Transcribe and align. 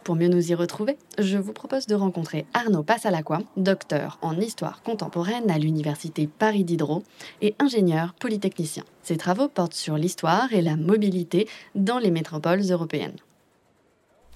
pour 0.02 0.16
mieux 0.16 0.26
nous 0.26 0.50
y 0.50 0.54
retrouver, 0.56 0.98
je 1.16 1.38
vous 1.38 1.52
propose 1.52 1.86
de 1.86 1.94
rencontrer 1.94 2.44
Arnaud 2.54 2.82
Passalacqua, 2.82 3.38
docteur 3.56 4.18
en 4.20 4.36
histoire 4.40 4.82
contemporaine 4.82 5.48
à 5.48 5.58
l'université 5.58 6.26
Paris 6.26 6.64
Diderot 6.64 7.04
et 7.40 7.54
ingénieur 7.60 8.12
polytechnicien. 8.14 8.82
Ses 9.04 9.16
travaux 9.16 9.46
portent 9.46 9.74
sur 9.74 9.96
l'histoire 9.96 10.52
et 10.52 10.60
la 10.60 10.76
mobilité 10.76 11.46
dans 11.76 12.00
les 12.00 12.10
métropoles 12.10 12.62
européennes. 12.68 13.14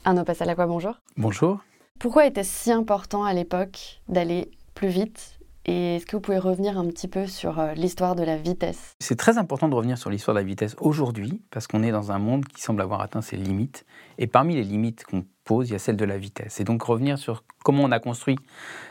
Arnaud 0.06 0.22
Passalacqua, 0.22 0.68
bonjour. 0.68 1.00
Bonjour. 1.16 1.58
Pourquoi 1.98 2.26
était-ce 2.26 2.62
si 2.62 2.70
important 2.70 3.24
à 3.24 3.34
l'époque 3.34 4.00
d'aller 4.08 4.52
plus 4.74 4.86
vite? 4.86 5.40
Et 5.64 5.96
est-ce 5.96 6.06
que 6.06 6.14
vous 6.14 6.20
pouvez 6.20 6.38
revenir 6.38 6.78
un 6.78 6.86
petit 6.86 7.08
peu 7.08 7.26
sur 7.26 7.58
euh, 7.58 7.74
l'histoire 7.74 8.14
de 8.14 8.22
la 8.22 8.36
vitesse? 8.36 8.94
C'est 9.00 9.16
très 9.16 9.36
important 9.36 9.68
de 9.68 9.74
revenir 9.74 9.98
sur 9.98 10.08
l'histoire 10.08 10.36
de 10.36 10.38
la 10.38 10.46
vitesse 10.46 10.76
aujourd'hui, 10.78 11.42
parce 11.50 11.66
qu'on 11.66 11.82
est 11.82 11.90
dans 11.90 12.12
un 12.12 12.20
monde 12.20 12.44
qui 12.44 12.62
semble 12.62 12.82
avoir 12.82 13.00
atteint 13.00 13.20
ses 13.20 13.36
limites. 13.36 13.84
Et 14.18 14.28
parmi 14.28 14.54
les 14.54 14.62
limites 14.62 15.02
qu'on 15.02 15.24
pose, 15.42 15.70
il 15.70 15.72
y 15.72 15.74
a 15.74 15.80
celle 15.80 15.96
de 15.96 16.04
la 16.04 16.18
vitesse. 16.18 16.60
Et 16.60 16.64
donc 16.64 16.84
revenir 16.84 17.18
sur 17.18 17.42
comment 17.64 17.82
on 17.82 17.90
a 17.90 17.98
construit 17.98 18.36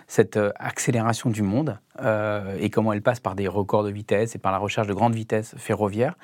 cette 0.07 0.35
euh, 0.35 0.51
accélération 0.57 1.29
du 1.29 1.43
monde 1.43 1.79
euh, 2.01 2.57
et 2.59 2.69
comment 2.69 2.91
elle 2.91 3.01
passe 3.01 3.21
par 3.21 3.35
des 3.35 3.47
records 3.47 3.85
de 3.85 3.89
vitesse 3.89 4.35
et 4.35 4.37
par 4.37 4.51
la 4.51 4.57
recherche 4.57 4.87
de 4.87 4.93
grandes 4.93 5.15
vitesses 5.15 5.55
ferroviaires 5.57 6.17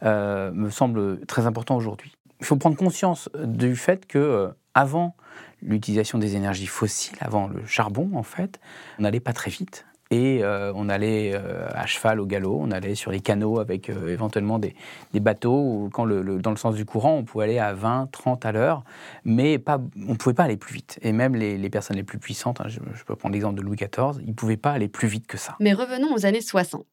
me 0.00 0.70
semble 0.70 1.26
très 1.26 1.46
important 1.46 1.76
aujourd'hui 1.76 2.17
il 2.40 2.46
faut 2.46 2.56
prendre 2.56 2.76
conscience 2.76 3.28
du 3.44 3.76
fait 3.76 4.06
que 4.06 4.18
euh, 4.18 4.48
avant 4.74 5.16
l'utilisation 5.62 6.18
des 6.18 6.36
énergies 6.36 6.66
fossiles, 6.66 7.16
avant 7.20 7.48
le 7.48 7.64
charbon 7.66 8.10
en 8.14 8.22
fait, 8.22 8.60
on 8.98 9.02
n'allait 9.02 9.20
pas 9.20 9.32
très 9.32 9.50
vite. 9.50 9.84
Et 10.10 10.42
euh, 10.42 10.72
on 10.74 10.88
allait 10.88 11.32
euh, 11.34 11.68
à 11.74 11.84
cheval 11.84 12.18
au 12.18 12.24
galop, 12.24 12.58
on 12.62 12.70
allait 12.70 12.94
sur 12.94 13.10
les 13.10 13.20
canaux 13.20 13.60
avec 13.60 13.90
éventuellement 13.90 14.58
des, 14.58 14.74
bateaux, 15.12 15.90
quand 15.92 16.06
le, 16.06 16.38
dans 16.38 16.50
le 16.50 16.56
sens 16.56 16.76
du 16.76 16.86
courant, 16.86 17.16
on 17.16 17.24
pouvait 17.24 17.44
aller 17.44 17.58
à 17.58 17.74
20, 17.74 18.08
30 18.10 18.46
à 18.46 18.52
l'heure, 18.52 18.84
mais 19.26 19.58
pas, 19.58 19.78
on 19.96 20.12
ne 20.12 20.16
pouvait 20.16 20.34
pas 20.34 20.44
aller 20.44 20.56
plus 20.56 20.72
vite. 20.72 20.98
Et 21.02 21.12
même 21.12 21.36
les, 21.36 21.68
personnes 21.68 21.96
les 21.96 22.04
plus 22.04 22.18
puissantes, 22.18 22.62
hein, 22.62 22.68
je, 22.68 22.78
je, 22.94 23.04
peux 23.04 23.16
prendre 23.16 23.34
l'exemple 23.34 23.56
de 23.56 23.60
Louis 23.62 23.76
XIV, 23.76 24.22
ils 24.22 24.30
ne 24.30 24.32
pouvaient 24.32 24.56
pas 24.56 24.72
aller 24.72 24.88
plus 24.88 25.08
vite 25.08 25.26
que 25.26 25.36
ça. 25.36 25.56
Mais 25.60 25.74
revenons 25.74 26.14
aux 26.14 26.24
années 26.24 26.40
60 26.40 26.86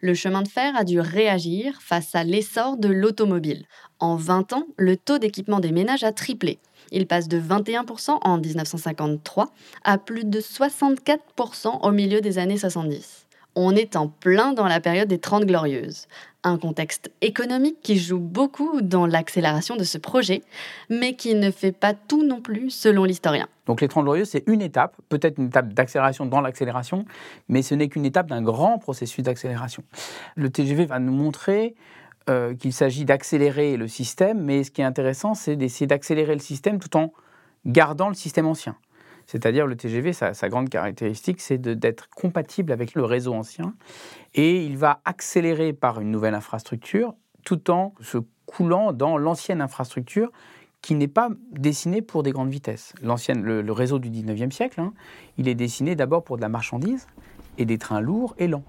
le 0.00 0.14
chemin 0.14 0.42
de 0.42 0.48
fer 0.48 0.76
a 0.76 0.84
dû 0.84 1.00
réagir 1.00 1.80
face 1.80 2.14
à 2.14 2.24
l'essor 2.24 2.76
de 2.76 2.88
l'automobile. 2.88 3.66
En 3.98 4.16
20 4.16 4.52
ans, 4.52 4.66
le 4.76 4.96
taux 4.96 5.18
d'équipement 5.18 5.60
des 5.60 5.72
ménages 5.72 6.04
a 6.04 6.12
triplé. 6.12 6.58
Il 6.92 7.06
passe 7.06 7.28
de 7.28 7.40
21% 7.40 8.18
en 8.22 8.38
1953 8.38 9.52
à 9.84 9.98
plus 9.98 10.24
de 10.24 10.40
64% 10.40 11.80
au 11.82 11.90
milieu 11.90 12.20
des 12.20 12.38
années 12.38 12.58
70 12.58 13.27
on 13.60 13.74
est 13.74 13.96
en 13.96 14.06
plein 14.06 14.52
dans 14.52 14.68
la 14.68 14.78
période 14.78 15.08
des 15.08 15.18
Trente 15.18 15.44
Glorieuses. 15.44 16.06
Un 16.44 16.58
contexte 16.58 17.10
économique 17.20 17.78
qui 17.82 17.98
joue 17.98 18.20
beaucoup 18.20 18.80
dans 18.80 19.04
l'accélération 19.04 19.74
de 19.74 19.82
ce 19.82 19.98
projet, 19.98 20.42
mais 20.88 21.14
qui 21.14 21.34
ne 21.34 21.50
fait 21.50 21.72
pas 21.72 21.92
tout 21.92 22.24
non 22.24 22.40
plus 22.40 22.70
selon 22.70 23.02
l'historien. 23.02 23.48
Donc 23.66 23.80
les 23.80 23.88
Trente 23.88 24.04
Glorieuses, 24.04 24.28
c'est 24.28 24.44
une 24.46 24.62
étape, 24.62 24.94
peut-être 25.08 25.38
une 25.38 25.48
étape 25.48 25.72
d'accélération 25.74 26.24
dans 26.24 26.40
l'accélération, 26.40 27.04
mais 27.48 27.62
ce 27.62 27.74
n'est 27.74 27.88
qu'une 27.88 28.04
étape 28.04 28.28
d'un 28.28 28.42
grand 28.42 28.78
processus 28.78 29.24
d'accélération. 29.24 29.82
Le 30.36 30.50
TGV 30.50 30.86
va 30.86 31.00
nous 31.00 31.12
montrer 31.12 31.74
euh, 32.30 32.54
qu'il 32.54 32.72
s'agit 32.72 33.04
d'accélérer 33.04 33.76
le 33.76 33.88
système, 33.88 34.40
mais 34.40 34.62
ce 34.62 34.70
qui 34.70 34.82
est 34.82 34.84
intéressant, 34.84 35.34
c'est 35.34 35.56
d'essayer 35.56 35.88
d'accélérer 35.88 36.34
le 36.34 36.40
système 36.40 36.78
tout 36.78 36.96
en 36.96 37.12
gardant 37.66 38.08
le 38.08 38.14
système 38.14 38.46
ancien. 38.46 38.76
C'est-à-dire 39.28 39.66
le 39.66 39.76
TGV, 39.76 40.14
sa, 40.14 40.48
grande 40.48 40.70
caractéristique, 40.70 41.42
c'est 41.42 41.58
d'être 41.58 42.08
compatible 42.08 42.72
avec 42.72 42.94
le 42.94 43.04
réseau 43.04 43.34
ancien 43.34 43.74
et 44.34 44.64
il 44.64 44.78
va 44.78 45.02
accélérer 45.04 45.74
par 45.74 46.00
une 46.00 46.10
nouvelle 46.10 46.34
infrastructure 46.34 47.14
tout 47.44 47.70
en 47.70 47.94
se 48.00 48.16
coulant 48.46 48.94
dans 48.94 49.18
l'ancienne 49.18 49.60
infrastructure 49.60 50.32
qui 50.80 50.94
n'est 50.94 51.08
pas 51.08 51.28
dessinée 51.52 52.00
pour 52.00 52.22
des 52.22 52.30
grandes 52.30 52.48
vitesses. 52.48 52.94
Le, 53.02 53.70
réseau 53.70 53.98
du 53.98 54.08
19e 54.08 54.50
siècle, 54.50 54.80
hein, 54.80 54.94
il 55.36 55.46
est 55.46 55.54
dessiné 55.54 55.94
d'abord 55.94 56.24
pour 56.24 56.36
de 56.36 56.42
la 56.42 56.48
marchandise 56.48 57.06
et 57.58 57.66
des 57.66 57.76
trains 57.76 58.00
lourds 58.00 58.34
et 58.38 58.48
lents. 58.48 58.64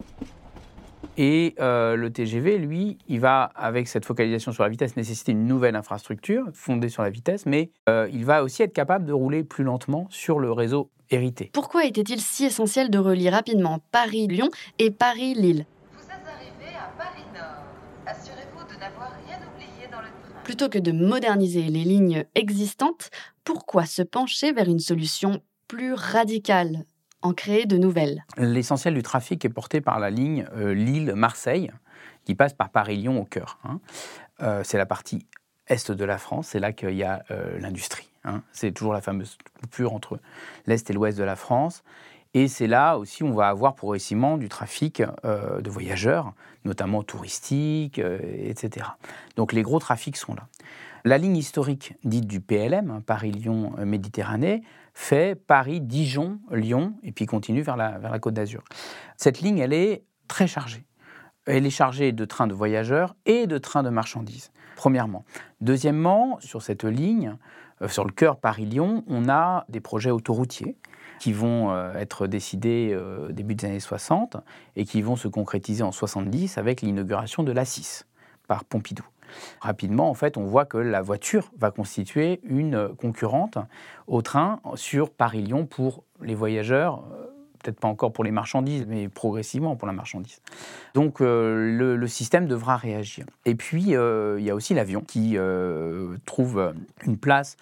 Et 1.17 1.55
euh, 1.59 1.95
le 1.95 2.11
TGV, 2.11 2.57
lui, 2.57 2.97
il 3.07 3.19
va, 3.19 3.43
avec 3.55 3.87
cette 3.87 4.05
focalisation 4.05 4.51
sur 4.51 4.63
la 4.63 4.69
vitesse, 4.69 4.95
nécessiter 4.95 5.31
une 5.31 5.45
nouvelle 5.45 5.75
infrastructure 5.75 6.45
fondée 6.53 6.89
sur 6.89 7.03
la 7.03 7.09
vitesse, 7.09 7.45
mais 7.45 7.71
euh, 7.89 8.09
il 8.11 8.25
va 8.25 8.43
aussi 8.43 8.63
être 8.63 8.73
capable 8.73 9.05
de 9.05 9.13
rouler 9.13 9.43
plus 9.43 9.63
lentement 9.63 10.07
sur 10.09 10.39
le 10.39 10.51
réseau 10.51 10.89
hérité. 11.09 11.49
Pourquoi 11.53 11.85
était-il 11.85 12.21
si 12.21 12.45
essentiel 12.45 12.89
de 12.89 12.99
relier 12.99 13.29
rapidement 13.29 13.79
Paris-Lyon 13.91 14.49
et 14.77 14.91
Paris-Lille? 14.91 15.65
Vous 15.93 16.05
êtes 16.05 16.11
arrivé 16.11 16.75
à 16.77 16.91
Paris-Nord. 16.97 17.63
Assurez-vous 18.05 18.73
de 18.73 18.79
n'avoir 18.79 19.11
rien 19.25 19.37
oublié 19.37 19.87
dans 19.91 19.99
le 20.01 20.07
train. 20.07 20.41
Plutôt 20.43 20.69
que 20.69 20.79
de 20.79 20.91
moderniser 20.91 21.63
les 21.63 21.83
lignes 21.83 22.25
existantes, 22.35 23.09
pourquoi 23.43 23.85
se 23.85 24.01
pencher 24.01 24.51
vers 24.51 24.69
une 24.69 24.79
solution 24.79 25.41
plus 25.67 25.93
radicale? 25.93 26.85
En 27.21 27.33
créer 27.33 27.65
de 27.65 27.77
nouvelles. 27.77 28.23
L'essentiel 28.37 28.93
du 28.93 29.03
trafic 29.03 29.43
est 29.43 29.49
porté 29.49 29.81
par 29.81 29.99
la 29.99 30.09
ligne 30.09 30.45
euh, 30.55 30.73
Lille-Marseille, 30.73 31.71
qui 32.25 32.35
passe 32.35 32.53
par 32.53 32.69
Paris-Lyon 32.69 33.19
au 33.19 33.25
cœur. 33.25 33.59
Hein. 33.63 33.79
Euh, 34.41 34.61
c'est 34.63 34.77
la 34.77 34.85
partie 34.85 35.25
est 35.67 35.91
de 35.91 36.05
la 36.05 36.17
France, 36.17 36.47
c'est 36.47 36.59
là 36.59 36.71
qu'il 36.71 36.95
y 36.95 37.03
a 37.03 37.23
euh, 37.29 37.59
l'industrie. 37.59 38.09
Hein. 38.23 38.41
C'est 38.51 38.71
toujours 38.71 38.93
la 38.93 39.01
fameuse 39.01 39.37
coupure 39.59 39.93
entre 39.93 40.19
l'est 40.65 40.89
et 40.89 40.93
l'ouest 40.93 41.17
de 41.17 41.23
la 41.23 41.35
France. 41.35 41.83
Et 42.33 42.47
c'est 42.47 42.67
là 42.67 42.97
aussi 42.97 43.23
on 43.23 43.33
va 43.33 43.49
avoir 43.49 43.75
progressivement 43.75 44.37
du 44.37 44.49
trafic 44.49 45.01
de 45.23 45.69
voyageurs, 45.69 46.33
notamment 46.63 47.01
touristiques, 47.01 47.97
etc. 47.97 48.85
Donc 49.35 49.51
les 49.51 49.63
gros 49.63 49.79
trafics 49.79 50.15
sont 50.15 50.35
là. 50.35 50.47
La 51.05 51.17
ligne 51.17 51.37
historique 51.37 51.93
dite 52.03 52.27
du 52.27 52.41
PLM, 52.41 52.91
hein, 52.91 53.03
Paris-Lyon-Méditerranée, 53.05 54.63
fait 54.99 55.35
Paris-Dijon-Lyon 55.35 56.93
et 57.03 57.13
puis 57.13 57.25
continue 57.25 57.61
vers 57.61 57.77
la, 57.77 58.19
Côte 58.19 58.33
d'Azur. 58.33 58.65
Cette 59.15 59.39
ligne, 59.39 59.59
elle 59.59 59.71
est 59.71 60.03
très 60.27 60.45
chargée. 60.45 60.85
Elle 61.45 61.65
est 61.65 61.71
chargée 61.71 62.11
de 62.11 62.25
trains 62.25 62.47
de 62.47 62.53
voyageurs 62.53 63.15
et 63.25 63.47
de 63.47 63.57
trains 63.57 63.81
de 63.81 63.89
marchandises, 63.89 64.51
premièrement. 64.75 65.23
Deuxièmement, 65.61 66.37
sur 66.41 66.61
cette 66.61 66.83
ligne, 66.83 67.37
euh, 67.81 67.87
sur 67.87 68.03
le 68.03 68.11
cœur 68.11 68.41
Paris-Lyon, 68.41 69.05
on 69.07 69.29
a 69.29 69.65
des 69.69 69.79
projets 69.79 70.11
autoroutiers 70.11 70.75
qui 71.21 71.31
vont 71.31 71.71
euh, 71.71 71.93
être 71.93 72.27
décidés 72.27 72.91
euh, 72.91 73.31
début 73.31 73.55
des 73.55 73.67
années 73.67 73.79
60 73.79 74.35
et 74.75 74.83
qui 74.83 75.01
vont 75.01 75.15
se 75.15 75.29
concrétiser 75.29 75.81
en 75.81 75.93
70 75.93 76.57
avec 76.57 76.81
l'inauguration 76.81 77.43
de 77.43 77.53
l'A6 77.53 78.03
par 78.49 78.65
Pompidou. 78.65 79.05
Rapidement, 79.61 80.09
en 80.09 80.13
fait, 80.13 80.37
on 80.37 80.45
voit 80.45 80.65
que 80.65 80.77
la 80.77 81.01
voiture 81.01 81.51
va 81.57 81.71
constituer 81.71 82.39
une 82.43 82.89
concurrente 82.95 83.57
au 84.07 84.21
train 84.21 84.59
sur 84.75 85.09
Paris-Lyon 85.09 85.65
pour 85.65 86.03
les 86.21 86.35
voyageurs, 86.35 87.03
euh, 87.13 87.25
peut-être 87.61 87.79
pas 87.79 87.87
encore 87.87 88.13
pour 88.13 88.23
les 88.23 88.31
marchandises, 88.31 88.85
mais 88.87 89.09
progressivement 89.09 89.75
pour 89.75 89.87
la 89.87 89.93
marchandise. 89.93 90.41
Donc 90.93 91.21
euh, 91.21 91.95
le, 91.95 92.07
système 92.07 92.47
devra 92.47 92.77
réagir. 92.77 93.25
Et 93.45 93.55
puis, 93.55 93.95
euh, 93.95 94.37
il 94.39 94.45
y 94.45 94.49
a 94.49 94.55
aussi 94.55 94.73
l'avion 94.73 95.01
qui 95.01 95.37
trouve 96.25 96.73
une 97.05 97.17
place 97.17 97.57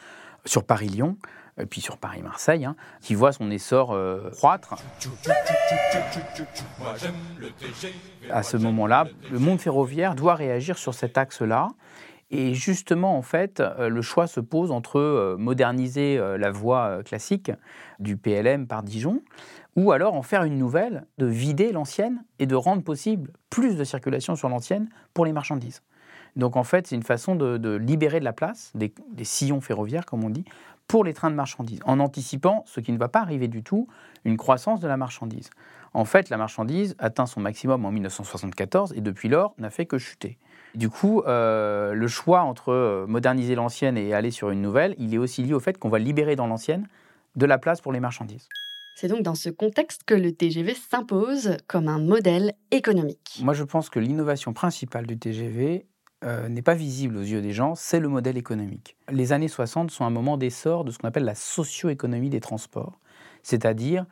sur 0.46 0.64
Paris-Lyon, 0.64 1.18
et 1.60 1.66
puis 1.66 1.82
sur 1.82 1.98
Paris-Marseille, 1.98 2.66
hein, 2.66 2.76
qui 3.02 3.16
voit 3.16 3.32
son 3.32 3.50
essor 3.50 3.92
euh, 3.94 4.30
croître. 4.32 4.76
À 8.30 8.44
ce 8.44 8.58
moment-là, 8.58 9.08
le 9.32 9.40
monde 9.40 9.60
ferroviaire 9.60 10.16
doit 10.16 10.36
réagir 10.36 10.78
sur 10.78 10.94
cet 10.94 11.18
axe-là. 11.18 11.70
Et 12.30 12.54
justement, 12.54 13.18
en 13.18 13.22
fait, 13.22 13.62
euh, 13.62 13.88
le 13.88 14.02
choix 14.02 14.28
se 14.28 14.42
pose 14.42 14.72
entre 14.72 15.00
euh, 15.00 15.38
moderniser 15.38 16.18
la 16.38 16.52
voie 16.52 17.02
classique 17.04 17.52
du 18.00 18.18
PLM 18.18 18.68
par 18.68 18.84
Dijon, 18.84 19.22
ou 19.76 19.92
alors 19.92 20.14
en 20.16 20.24
faire 20.24 20.44
une 20.44 20.58
nouvelle, 20.58 21.06
de 21.18 21.26
vider 21.26 21.72
l'ancienne 21.72 22.24
et 22.40 22.46
de 22.46 22.56
rendre 22.56 22.84
possible 22.84 23.32
plus 23.50 23.78
de 23.78 23.84
circulation 23.84 24.36
sur 24.36 24.50
l'ancienne 24.50 24.90
pour 25.14 25.26
les 25.26 25.32
marchandises. 25.32 25.82
Donc 26.36 26.56
en 26.56 26.64
fait, 26.64 26.86
c'est 26.86 26.96
une 26.96 27.04
façon 27.04 27.36
de, 27.36 27.76
libérer 27.78 28.20
de 28.20 28.26
la 28.26 28.34
place, 28.34 28.72
des 28.76 28.92
sillons 29.24 29.62
ferroviaires, 29.62 30.06
comme 30.06 30.24
on 30.24 30.30
dit, 30.30 30.46
pour 30.88 31.04
les 31.04 31.14
trains 31.14 31.30
de 31.30 31.36
marchandises, 31.36 31.80
en 31.86 32.00
anticipant 32.00 32.64
ce 32.66 32.80
qui 32.80 32.92
ne 32.92 32.98
va 32.98 33.08
pas 33.10 33.20
arriver 33.20 33.48
du 33.48 33.64
tout, 33.64 33.88
une 34.26 34.38
croissance 34.38 34.80
de 34.80 34.88
la 34.88 34.98
marchandise. 34.98 35.50
En 35.94 36.06
fait, 36.06 36.30
la 36.30 36.38
marchandise 36.38 36.96
atteint 37.00 37.26
son 37.26 37.42
maximum 37.42 37.86
en 37.86 37.92
1974 37.92 38.94
et 38.94 39.02
depuis 39.02 39.30
lors 39.30 39.54
n'a 39.58 39.70
fait 39.70 39.86
que 39.86 39.98
chuter. 39.98 40.38
Du 40.76 40.90
coup, 40.90 41.22
euh, 41.22 41.94
le 41.94 42.08
choix 42.08 42.42
entre 42.42 42.72
euh, 42.72 43.06
moderniser 43.08 43.56
l'ancienne 43.56 43.98
et 43.98 44.14
aller 44.14 44.32
sur 44.32 44.50
une 44.50 44.62
nouvelle, 44.62 44.96
il 44.98 45.14
est 45.14 45.18
aussi 45.18 45.44
lié 45.44 45.54
au 45.54 45.60
fait 45.60 45.78
qu'on 45.78 45.90
va 45.90 46.00
libérer 46.00 46.36
dans 46.36 46.48
l'ancienne 46.48 46.88
de 47.36 47.46
la 47.46 47.58
place 47.58 47.82
pour 47.82 47.92
les 47.92 48.00
marchandises. 48.00 48.48
C'est 48.96 49.08
donc 49.08 49.22
dans 49.22 49.36
ce 49.36 49.50
contexte 49.50 50.04
que 50.06 50.16
le 50.16 50.32
TGV 50.32 50.74
s'impose 50.74 51.58
comme 51.68 51.88
un 51.88 52.00
modèle 52.00 52.54
économique. 52.72 53.40
Moi, 53.44 53.54
je 53.54 53.64
pense 53.64 53.90
que 53.90 54.00
l'innovation 54.00 54.54
principale 54.54 55.06
du 55.06 55.20
TGV 55.20 55.86
euh, 56.24 56.50
n'est 56.50 56.62
pas 56.64 56.74
visible 56.74 57.18
aux 57.18 57.22
yeux 57.22 57.42
des 57.42 57.54
gens, 57.54 57.76
c'est 57.76 58.00
le 58.00 58.08
modèle 58.08 58.38
économique. 58.38 58.98
Les 59.12 59.34
années 59.34 59.48
60 59.48 59.92
sont 59.92 60.04
un 60.04 60.10
moment 60.10 60.38
d'essor 60.38 60.84
de 60.84 60.92
ce 60.92 60.98
qu'on 60.98 61.08
appelle 61.08 61.26
la 61.26 61.36
socio-économie 61.36 62.32
des 62.32 62.40
transports, 62.40 63.00
c'est-à-dire 63.44 64.06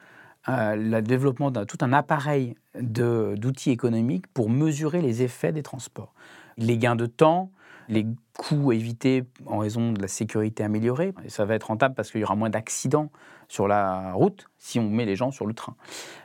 euh, 0.47 0.75
le 0.75 1.01
développement 1.01 1.49
d'un 1.49 1.65
tout 1.65 1.79
un 1.81 1.93
appareil 1.93 2.55
d'outils 2.79 3.71
économiques 3.71 4.27
pour 4.27 4.51
mesurer 4.51 5.01
les 5.01 5.23
effets 5.23 5.51
des 5.51 5.63
transports. 5.63 6.13
Les 6.57 6.77
gains 6.77 6.95
de 6.95 7.07
temps, 7.07 7.49
les 7.89 8.05
coûts 8.37 8.71
évités 8.71 9.23
en 9.47 9.57
raison 9.57 9.91
de 9.91 10.01
la 10.01 10.07
sécurité 10.07 10.63
améliorée. 10.63 11.13
Ça 11.27 11.45
va 11.45 11.55
être 11.55 11.65
rentable 11.65 11.95
parce 11.95 12.11
qu'il 12.11 12.21
y 12.21 12.23
aura 12.23 12.35
moins 12.35 12.51
d'accidents 12.51 13.11
sur 13.47 13.67
la 13.67 14.13
route 14.13 14.47
si 14.59 14.79
on 14.79 14.89
met 14.89 15.05
les 15.05 15.15
gens 15.15 15.31
sur 15.31 15.45
le 15.45 15.53
train. 15.53 15.75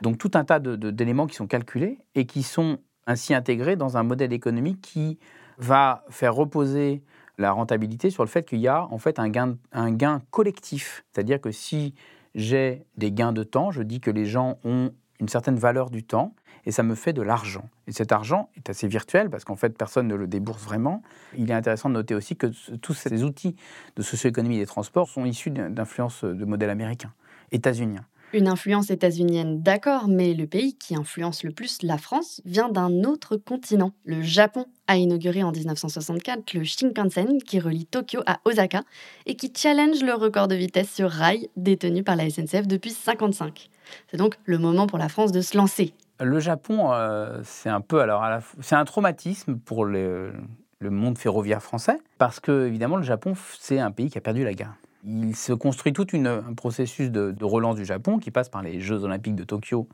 Donc 0.01 0.17
tout 0.19 0.31
un 0.35 0.43
tas 0.43 0.59
d'éléments 0.59 1.25
qui 1.25 1.35
sont 1.35 1.47
calculés 1.47 1.99
et 2.13 2.25
qui 2.25 2.43
sont 2.43 2.77
ainsi 3.07 3.33
intégrés 3.33 3.75
dans 3.75 3.97
un 3.97 4.03
modèle 4.03 4.33
économique 4.33 4.81
qui 4.81 5.17
va 5.61 6.03
faire 6.09 6.33
reposer 6.35 7.03
la 7.37 7.51
rentabilité 7.51 8.09
sur 8.09 8.23
le 8.23 8.29
fait 8.29 8.43
qu'il 8.43 8.59
y 8.59 8.67
a 8.67 8.85
en 8.91 8.97
fait 8.97 9.17
un 9.19 9.29
gain, 9.29 9.57
un 9.71 9.91
gain 9.91 10.21
collectif. 10.31 11.05
C'est-à-dire 11.11 11.39
que 11.39 11.51
si 11.51 11.95
j'ai 12.35 12.83
des 12.97 13.11
gains 13.11 13.31
de 13.31 13.43
temps, 13.43 13.71
je 13.71 13.81
dis 13.81 13.99
que 14.01 14.11
les 14.11 14.25
gens 14.25 14.57
ont 14.63 14.91
une 15.19 15.29
certaine 15.29 15.55
valeur 15.55 15.89
du 15.89 16.03
temps 16.03 16.33
et 16.65 16.71
ça 16.71 16.83
me 16.83 16.95
fait 16.95 17.13
de 17.13 17.21
l'argent. 17.21 17.69
Et 17.87 17.91
cet 17.91 18.11
argent 18.11 18.49
est 18.55 18.69
assez 18.69 18.87
virtuel 18.87 19.29
parce 19.29 19.45
qu'en 19.45 19.55
fait 19.55 19.77
personne 19.77 20.07
ne 20.07 20.15
le 20.15 20.27
débourse 20.27 20.63
vraiment. 20.63 21.01
Il 21.37 21.49
est 21.49 21.53
intéressant 21.53 21.89
de 21.89 21.95
noter 21.95 22.15
aussi 22.15 22.35
que 22.35 22.47
tous 22.77 22.93
ces 22.93 23.23
outils 23.23 23.55
de 23.95 24.01
socio-économie 24.01 24.57
des 24.57 24.65
transports 24.65 25.09
sont 25.09 25.25
issus 25.25 25.51
d'in- 25.51 25.69
d'influences 25.69 26.23
de 26.23 26.45
modèles 26.45 26.69
américains, 26.69 27.13
états-uniens. 27.51 28.05
Une 28.33 28.47
influence 28.47 28.89
états-unienne, 28.91 29.61
d'accord, 29.61 30.07
mais 30.07 30.33
le 30.33 30.47
pays 30.47 30.77
qui 30.77 30.95
influence 30.95 31.43
le 31.43 31.51
plus 31.51 31.79
la 31.83 31.97
France 31.97 32.41
vient 32.45 32.69
d'un 32.69 33.03
autre 33.03 33.35
continent. 33.35 33.91
Le 34.05 34.21
Japon 34.21 34.67
a 34.87 34.95
inauguré 34.95 35.43
en 35.43 35.51
1964 35.51 36.53
le 36.53 36.63
Shinkansen 36.63 37.43
qui 37.43 37.59
relie 37.59 37.85
Tokyo 37.85 38.21
à 38.25 38.39
Osaka 38.45 38.83
et 39.25 39.35
qui 39.35 39.51
challenge 39.53 40.01
le 40.01 40.13
record 40.13 40.47
de 40.47 40.55
vitesse 40.55 40.89
sur 40.89 41.09
rail 41.09 41.49
détenu 41.57 42.03
par 42.03 42.15
la 42.15 42.29
SNCF 42.29 42.67
depuis 42.67 42.91
55. 42.91 43.69
C'est 44.09 44.17
donc 44.17 44.35
le 44.45 44.57
moment 44.57 44.87
pour 44.87 44.97
la 44.97 45.09
France 45.09 45.33
de 45.33 45.41
se 45.41 45.57
lancer. 45.57 45.93
Le 46.21 46.39
Japon, 46.39 46.93
euh, 46.93 47.41
c'est 47.43 47.69
un 47.69 47.81
peu 47.81 47.99
alors 47.99 48.23
c'est 48.61 48.75
un 48.75 48.85
traumatisme 48.85 49.57
pour 49.57 49.83
le, 49.83 50.31
monde 50.79 51.17
ferroviaire 51.17 51.61
français 51.61 51.97
parce 52.17 52.39
que 52.39 52.65
évidemment 52.65 52.95
le 52.95 53.03
Japon 53.03 53.33
c'est 53.59 53.79
un 53.79 53.91
pays 53.91 54.09
qui 54.09 54.17
a 54.17 54.21
perdu 54.21 54.45
la 54.45 54.53
guerre. 54.53 54.73
Il 55.03 55.35
se 55.35 55.53
construit 55.53 55.93
tout 55.93 56.07
une- 56.11 56.27
un 56.27 56.53
processus 56.53 57.09
de, 57.09 57.35
relance 57.43 57.75
du 57.75 57.85
Japon 57.85 58.19
qui 58.19 58.29
passe 58.31 58.49
par 58.49 58.61
les 58.61 58.79
Jeux 58.79 59.03
Olympiques 59.03 59.35
de 59.35 59.43
Tokyo 59.43 59.87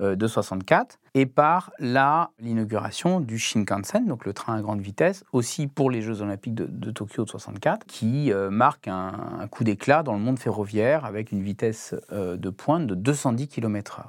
euh, 0.00 0.14
de 0.14 0.26
64 0.26 0.98
et 1.14 1.26
par 1.26 1.72
l'inauguration 1.80 3.20
du 3.20 3.38
Shinkansen, 3.38 4.06
donc 4.06 4.24
le 4.24 4.32
train 4.32 4.54
à 4.54 4.62
grande 4.62 4.80
vitesse, 4.80 5.24
aussi 5.32 5.66
pour 5.66 5.90
les 5.90 6.00
Jeux 6.00 6.22
Olympiques 6.22 6.54
de, 6.54 6.90
Tokyo 6.90 7.24
de 7.24 7.28
64, 7.28 7.86
qui 7.86 8.32
euh, 8.32 8.50
marque 8.50 8.88
un, 8.88 9.46
coup 9.50 9.64
d'éclat 9.64 10.02
dans 10.02 10.14
le 10.14 10.20
monde 10.20 10.38
ferroviaire 10.38 11.04
avec 11.04 11.32
une 11.32 11.42
vitesse 11.42 11.94
euh, 12.12 12.36
de 12.36 12.50
pointe 12.50 12.86
de 12.86 12.94
210 12.94 13.48
km/h 13.48 14.04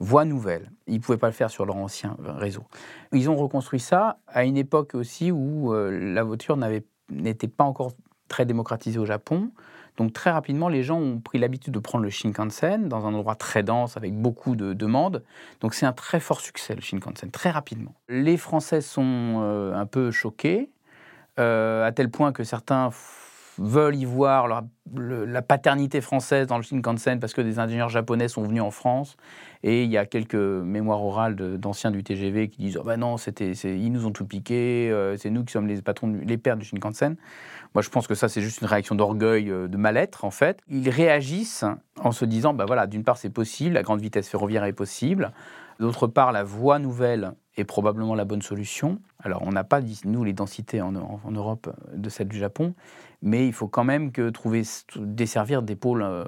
voie 0.00 0.24
nouvelle. 0.24 0.70
Ils 0.88 0.96
ne 0.96 0.98
pouvaient 0.98 1.18
pas 1.18 1.28
le 1.28 1.32
faire 1.32 1.50
sur 1.50 1.64
leur 1.64 1.76
ancien 1.76 2.16
réseau. 2.18 2.64
Ils 3.12 3.30
ont 3.30 3.36
reconstruit 3.36 3.80
ça 3.80 4.18
à 4.26 4.44
une 4.44 4.56
époque 4.56 4.94
aussi 4.94 5.30
où 5.30 5.72
la 5.72 6.24
voiture 6.24 6.56
n'était 7.08 7.48
pas 7.48 7.62
encore 7.62 7.92
très 8.32 8.44
démocratisée 8.46 8.98
au 8.98 9.06
Japon. 9.06 9.50
Donc 9.96 10.12
très 10.12 10.30
rapidement, 10.30 10.68
les 10.68 10.82
gens 10.82 10.98
ont 10.98 11.20
pris 11.20 11.38
l'habitude 11.38 11.74
de 11.74 11.78
prendre 11.78 12.04
le 12.04 12.10
Shinkansen 12.10 12.88
dans 12.88 13.06
un 13.06 13.14
endroit 13.14 13.34
très 13.34 13.62
dense 13.62 13.96
avec 13.96 14.14
beaucoup 14.14 14.56
de 14.56 14.72
demandes. 14.72 15.22
Donc 15.60 15.74
c'est 15.74 15.86
un 15.86 15.92
très 15.92 16.20
fort 16.20 16.40
succès, 16.40 16.74
le 16.74 16.80
Shinkansen, 16.80 17.30
très 17.30 17.50
rapidement. 17.50 17.94
Les 18.08 18.36
Français 18.36 18.80
sont 18.80 19.40
euh, 19.42 19.74
un 19.74 19.86
peu 19.86 20.10
choqués, 20.10 20.70
euh, 21.38 21.86
à 21.86 21.92
tel 21.92 22.10
point 22.10 22.32
que 22.32 22.44
certains 22.44 22.90
veulent 23.58 23.96
y 23.96 24.04
voir 24.04 24.48
la 24.94 25.42
paternité 25.42 26.00
française 26.00 26.46
dans 26.46 26.56
le 26.56 26.62
Shinkansen 26.62 27.20
parce 27.20 27.34
que 27.34 27.40
des 27.40 27.58
ingénieurs 27.58 27.88
japonais 27.88 28.28
sont 28.28 28.42
venus 28.42 28.62
en 28.62 28.70
France. 28.70 29.16
Et 29.62 29.84
il 29.84 29.90
y 29.90 29.96
a 29.96 30.06
quelques 30.06 30.34
mémoires 30.34 31.02
orales 31.02 31.36
d'anciens 31.58 31.90
du 31.90 32.02
TGV 32.02 32.48
qui 32.48 32.62
disent 32.62 32.78
oh 32.78 32.84
bah 32.84 32.96
non, 32.96 33.16
c'était, 33.16 33.52
ils 33.52 33.92
nous 33.92 34.06
ont 34.06 34.10
tout 34.10 34.26
piqué, 34.26 34.90
euh, 34.90 35.16
c'est 35.16 35.30
nous 35.30 35.44
qui 35.44 35.52
sommes 35.52 35.68
les 35.68 35.80
patrons, 35.82 36.12
les 36.24 36.38
pères 36.38 36.56
du 36.56 36.64
Shinkansen. 36.64 37.16
Moi, 37.74 37.82
je 37.82 37.88
pense 37.88 38.06
que 38.06 38.14
ça, 38.14 38.28
c'est 38.28 38.42
juste 38.42 38.60
une 38.60 38.66
réaction 38.66 38.94
d'orgueil, 38.94 39.50
euh, 39.50 39.68
de 39.68 39.76
mal-être, 39.76 40.24
en 40.24 40.30
fait. 40.30 40.60
Ils 40.68 40.90
réagissent 40.90 41.64
en 42.00 42.12
se 42.12 42.24
disant 42.24 42.54
bah 42.54 42.64
voilà, 42.66 42.86
d'une 42.86 43.04
part, 43.04 43.16
c'est 43.16 43.30
possible, 43.30 43.74
la 43.74 43.82
grande 43.82 44.00
vitesse 44.00 44.28
ferroviaire 44.28 44.64
est 44.64 44.72
possible. 44.72 45.32
D'autre 45.80 46.06
part, 46.06 46.32
la 46.32 46.44
voie 46.44 46.78
nouvelle 46.78 47.32
est 47.56 47.64
probablement 47.64 48.14
la 48.14 48.24
bonne 48.24 48.42
solution. 48.42 48.98
Alors, 49.22 49.42
on 49.44 49.52
n'a 49.52 49.64
pas, 49.64 49.80
nous, 50.04 50.24
les 50.24 50.32
densités 50.32 50.80
en, 50.80 50.94
en- 50.96 51.20
en 51.24 51.30
Europe 51.30 51.68
euh, 51.68 51.96
de 51.96 52.08
celle 52.08 52.28
du 52.28 52.38
Japon, 52.38 52.74
mais 53.24 53.46
il 53.46 53.52
faut 53.52 53.68
quand 53.68 53.84
même 53.84 54.10
que 54.10 54.30
trouver, 54.30 54.62
desservir 54.96 55.62
des 55.62 55.76
pôles, 55.76 56.02
euh, 56.02 56.24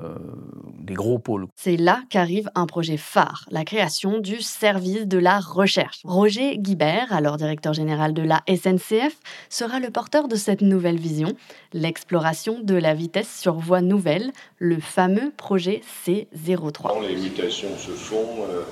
des 0.78 0.94
gros 0.94 1.18
pôles. 1.18 1.46
C'est 1.56 1.76
là 1.76 2.02
qu'arrive 2.08 2.48
un 2.54 2.66
projet 2.66 2.96
phare, 2.96 3.46
la 3.50 3.64
création 3.64 4.20
du 4.20 4.40
service 4.40 5.06
de 5.08 5.18
la 5.18 5.40
recherche. 5.40 6.00
Roger 6.04 6.56
Guibert, 6.58 7.12
alors 7.12 7.36
directeur 7.36 7.72
général 7.72 8.12
de 8.14 8.22
la 8.22 8.42
SNCF, 8.48 9.16
sera 9.48 9.80
le 9.80 9.90
porteur 9.90 10.28
de 10.28 10.36
cette 10.36 10.60
nouvelle 10.62 10.98
vision, 10.98 11.32
l'exploration 11.72 12.60
de 12.62 12.74
la 12.76 12.94
vitesse 12.94 13.40
sur 13.40 13.54
voie 13.54 13.80
nouvelle, 13.80 14.30
le 14.58 14.78
fameux 14.78 15.32
projet 15.36 15.80
C03. 16.06 16.72
Quand 16.88 17.00
les 17.00 17.16
mutations 17.16 17.76
se 17.76 17.90
font, 17.90 18.44
euh, 18.48 18.62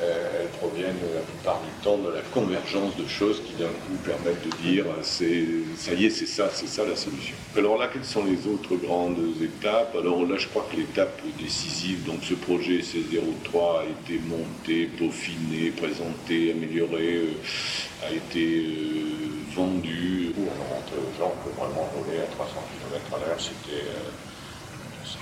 elles 0.00 0.48
proviennent 0.58 0.96
la 1.14 1.20
plupart 1.20 1.60
du 1.62 1.84
temps 1.84 1.98
de 1.98 2.10
la 2.10 2.20
convergence 2.32 2.96
de 2.96 3.06
choses 3.06 3.40
qui 3.46 3.54
d'un 3.54 3.66
coup 3.66 3.96
permettent 4.04 4.44
de 4.44 4.68
dire 4.68 4.86
euh, 4.86 5.02
ça 5.02 5.92
y 5.94 6.06
est, 6.06 6.10
c'est 6.10 6.26
ça, 6.26 6.50
c'est 6.52 6.66
ça 6.66 6.84
la 6.84 6.96
solution. 6.96 7.36
Alors 7.56 7.78
là, 7.78 7.88
quelles 7.92 8.04
sont 8.04 8.24
les 8.24 8.46
autres 8.46 8.74
grandes 8.76 9.20
étapes? 9.40 9.96
Alors 9.98 10.26
là, 10.26 10.36
je 10.36 10.48
crois 10.48 10.66
que 10.70 10.76
l'étape 10.76 11.22
décisive, 11.38 12.04
donc 12.04 12.24
ce 12.24 12.34
projet 12.34 12.78
C03 12.78 13.80
a 13.80 13.84
été 13.84 14.18
monté, 14.18 14.86
peaufiné, 14.86 15.70
présenté, 15.70 16.50
amélioré, 16.50 17.16
euh, 17.16 18.06
a 18.08 18.12
été 18.12 18.66
euh, 18.66 19.44
vendu. 19.54 20.32
On 20.36 20.42
a 20.42 20.74
montré 20.74 20.96
aux 20.96 21.16
gens 21.18 21.34
que 21.44 21.50
vraiment 21.50 21.88
rouler 21.94 22.20
à 22.20 22.26
300 22.26 22.54
km 22.72 23.14
à 23.14 23.26
l'heure, 23.28 23.40
c'était 23.40 23.86
euh, 23.86 24.10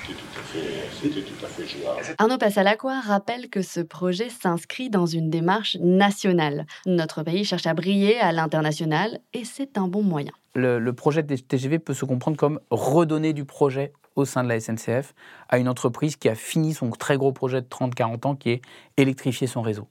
c'était 0.01 0.19
tout 0.19 0.39
à 0.39 0.43
fait, 0.43 0.89
c'était 0.93 1.23
tout 1.23 1.45
à 1.45 1.49
fait 1.49 1.67
jouable. 1.67 2.15
Arnaud 2.19 2.39
Passalacqua 2.39 3.01
rappelle 3.01 3.49
que 3.49 3.63
ce 3.63 3.81
projet 3.81 4.29
s'inscrit 4.29 4.91
dans 4.91 5.07
une 5.07 5.31
démarche 5.31 5.77
nationale. 5.81 6.67
Notre 6.87 7.23
pays 7.23 7.45
cherche 7.45 7.67
à 7.67 7.75
briller 7.75 8.19
à 8.19 8.33
l'international 8.33 9.21
et 9.33 9.45
c'est 9.45 9.79
un 9.79 9.89
bon 9.89 10.03
moyen. 10.03 10.33
Le, 10.55 10.79
le 10.79 10.93
projet 10.93 11.23
des 11.23 11.39
TGV 11.39 11.79
peut 11.79 11.95
se 11.95 12.05
comprendre 12.05 12.37
comme 12.37 12.61
redonner 12.71 13.33
du 13.33 13.45
projet 13.45 13.93
au 14.17 14.25
sein 14.25 14.45
de 14.45 14.49
la 14.49 14.61
SNCF 14.61 15.15
à 15.49 15.59
une 15.59 15.69
entreprise 15.69 16.17
qui 16.17 16.29
a 16.29 16.35
fini 16.35 16.75
son 16.75 16.91
très 16.91 17.17
gros 17.17 17.33
projet 17.33 17.63
de 17.63 17.67
30-40 17.67 18.27
ans 18.27 18.37
qui 18.37 18.51
est 18.51 18.63
électrifier 18.97 19.47
son 19.47 19.63
réseau. 19.63 19.89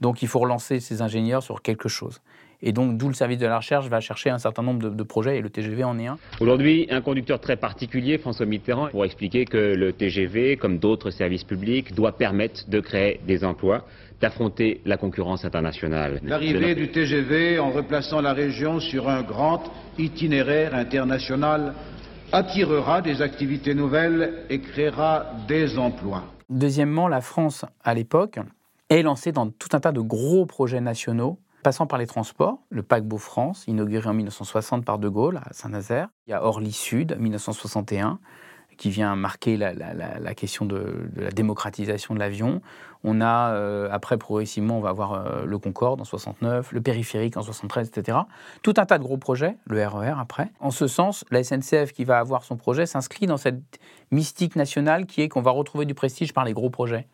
Donc 0.00 0.22
il 0.22 0.28
faut 0.28 0.38
relancer 0.38 0.80
ses 0.80 1.02
ingénieurs 1.02 1.42
sur 1.42 1.62
quelque 1.62 1.88
chose. 1.88 2.20
Et 2.60 2.72
donc, 2.72 2.96
d'où 2.96 3.06
le 3.06 3.14
service 3.14 3.38
de 3.38 3.46
la 3.46 3.58
recherche 3.58 3.86
va 3.86 4.00
chercher 4.00 4.30
un 4.30 4.38
certain 4.38 4.62
nombre 4.62 4.82
de, 4.82 4.88
de 4.90 5.02
projets, 5.04 5.38
et 5.38 5.40
le 5.40 5.48
TGV 5.48 5.84
en 5.84 5.96
est 5.98 6.08
un. 6.08 6.18
Aujourd'hui, 6.40 6.88
un 6.90 7.00
conducteur 7.00 7.40
très 7.40 7.56
particulier, 7.56 8.18
François 8.18 8.46
Mitterrand, 8.46 8.88
pour 8.88 9.04
expliquer 9.04 9.44
que 9.44 9.74
le 9.76 9.92
TGV, 9.92 10.56
comme 10.56 10.78
d'autres 10.78 11.10
services 11.10 11.44
publics, 11.44 11.94
doit 11.94 12.16
permettre 12.16 12.68
de 12.68 12.80
créer 12.80 13.20
des 13.26 13.44
emplois, 13.44 13.84
d'affronter 14.20 14.80
la 14.84 14.96
concurrence 14.96 15.44
internationale. 15.44 16.20
L'arrivée 16.24 16.74
du 16.74 16.88
TGV, 16.88 17.60
en 17.60 17.70
replaçant 17.70 18.20
la 18.20 18.32
région 18.32 18.80
sur 18.80 19.08
un 19.08 19.22
grand 19.22 19.62
itinéraire 19.96 20.74
international, 20.74 21.74
attirera 22.32 23.02
des 23.02 23.22
activités 23.22 23.74
nouvelles 23.74 24.46
et 24.50 24.60
créera 24.60 25.26
des 25.46 25.78
emplois. 25.78 26.24
Deuxièmement, 26.50 27.06
la 27.06 27.20
France, 27.20 27.64
à 27.84 27.94
l'époque, 27.94 28.40
est 28.90 29.02
lancée 29.02 29.32
dans 29.32 29.50
tout 29.50 29.68
un 29.72 29.80
tas 29.80 29.92
de 29.92 30.00
gros 30.00 30.46
projets 30.46 30.80
nationaux, 30.80 31.38
passant 31.62 31.86
par 31.86 31.98
les 31.98 32.06
transports. 32.06 32.58
Le 32.70 32.82
paquebot 32.82 33.18
France, 33.18 33.64
inauguré 33.66 34.08
en 34.08 34.14
1960 34.14 34.84
par 34.84 34.98
De 34.98 35.08
Gaulle 35.08 35.38
à 35.38 35.52
Saint-Nazaire. 35.52 36.08
Il 36.26 36.30
y 36.30 36.34
a 36.34 36.44
Orly 36.44 36.72
Sud, 36.72 37.16
1961 37.18 38.18
qui 38.78 38.90
vient 38.90 39.16
marquer 39.16 39.56
la, 39.56 40.34
question 40.34 40.64
de, 40.64 41.08
de, 41.12 41.22
la 41.22 41.30
démocratisation 41.32 42.14
de 42.14 42.20
l'avion. 42.20 42.62
On 43.02 43.20
a, 43.20 43.52
euh, 43.52 43.88
après, 43.90 44.16
progressivement, 44.18 44.78
on 44.78 44.80
va 44.80 44.90
avoir 44.90 45.14
euh, 45.14 45.44
le 45.44 45.58
Concorde 45.58 46.00
en 46.00 46.04
69, 46.04 46.72
le 46.72 46.80
périphérique 46.80 47.36
en 47.36 47.42
73, 47.42 47.88
etc. 47.88 48.18
Tout 48.62 48.74
un 48.76 48.86
tas 48.86 48.98
de 48.98 49.02
gros 49.02 49.18
projets, 49.18 49.56
le 49.66 49.84
RER 49.84 50.10
e 50.10 50.14
après. 50.16 50.52
En 50.60 50.70
ce 50.70 50.86
sens, 50.86 51.24
la 51.30 51.42
SNCF 51.42 51.92
qui 51.92 52.04
va 52.04 52.20
avoir 52.20 52.44
son 52.44 52.56
projet 52.56 52.86
s'inscrit 52.86 53.26
dans 53.26 53.36
cette 53.36 53.80
mystique 54.12 54.54
nationale 54.54 55.06
qui 55.06 55.22
est 55.22 55.28
qu'on 55.28 55.42
va 55.42 55.50
retrouver 55.50 55.84
du 55.84 55.94
prestige 55.94 56.32
par 56.32 56.44
les 56.44 56.52
gros 56.52 56.70
projets 56.70 57.08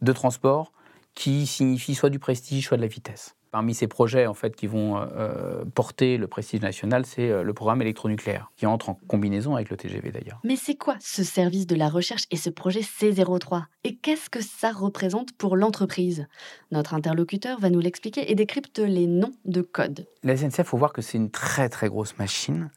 de 0.00 0.12
transport 0.12 0.72
qui 1.14 1.46
signifient 1.46 1.94
soit 1.94 2.10
du 2.10 2.18
prestige, 2.18 2.66
soit 2.66 2.76
de 2.76 2.82
la 2.82 2.88
vitesse. 2.88 3.34
Parmi 3.50 3.74
ces 3.74 3.88
projets 3.88 4.28
en 4.28 4.34
fait, 4.34 4.54
qui 4.54 4.68
vont 4.68 4.96
euh, 4.96 5.64
porter 5.74 6.18
le 6.18 6.28
prestige 6.28 6.60
national, 6.60 7.04
c'est 7.04 7.30
euh, 7.30 7.42
le 7.42 7.52
programme 7.52 7.82
électronucléaire, 7.82 8.52
qui 8.56 8.64
entre 8.64 8.90
en 8.90 8.94
combinaison 9.08 9.56
avec 9.56 9.70
le 9.70 9.76
TGV 9.76 10.12
d'ailleurs. 10.12 10.38
Mais 10.44 10.54
c'est 10.54 10.76
quoi 10.76 10.94
ce 11.00 11.24
service 11.24 11.66
de 11.66 11.74
la 11.74 11.88
recherche 11.88 12.26
et 12.30 12.36
ce 12.36 12.48
projet 12.48 12.80
C03 12.80 13.64
Et 13.82 13.96
qu'est-ce 13.96 14.30
que 14.30 14.40
ça 14.40 14.70
représente 14.70 15.32
pour 15.32 15.56
l'entreprise? 15.56 16.28
Notre 16.70 16.94
interlocuteur 16.94 17.58
va 17.58 17.70
nous 17.70 17.80
l'expliquer 17.80 18.30
et 18.30 18.36
décrypte 18.36 18.78
les 18.78 19.08
noms 19.08 19.32
de 19.44 19.62
code. 19.62 20.06
La 20.22 20.36
SNCF, 20.36 20.58
il 20.58 20.64
faut 20.64 20.78
voir 20.78 20.92
que 20.92 21.02
c'est 21.02 21.18
une 21.18 21.30
très 21.30 21.68
très 21.68 21.88
grosse 21.88 22.16
machine. 22.18 22.70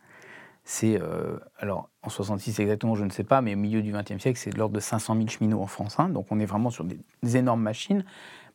C'est, 0.66 1.00
euh, 1.02 1.38
alors 1.58 1.90
en 2.04 2.10
66 2.10 2.60
exactement, 2.62 2.96
je 2.96 3.04
ne 3.04 3.10
sais 3.10 3.26
pas, 3.26 3.42
mais 3.42 3.54
au 3.54 3.58
milieu 3.58 3.82
du 3.82 3.92
XXe 3.92 4.22
siècle, 4.22 4.40
c'est 4.40 4.52
de 4.52 4.58
l'ordre 4.58 4.76
de 4.76 4.80
500 4.80 5.16
000 5.16 5.28
cheminots 5.28 5.62
en 5.62 5.68
France. 5.68 6.00
Hein, 6.00 6.10
donc 6.10 6.28
on 6.30 6.40
est 6.40 6.46
vraiment 6.46 6.70
sur 6.70 6.86
des, 6.86 6.98
énormes 7.38 7.62
machines 7.62 8.06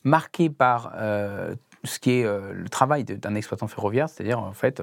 marquées 0.03 0.49
par 0.49 0.93
euh, 0.95 1.53
ce 1.83 1.99
qui 1.99 2.11
est 2.11 2.25
euh, 2.25 2.53
le 2.53 2.67
travail 2.67 3.03
d'un 3.03 3.35
exploitant 3.35 3.67
ferroviaire, 3.67 4.09
c'est-à-dire 4.09 4.39
en 4.39 4.53
fait 4.53 4.81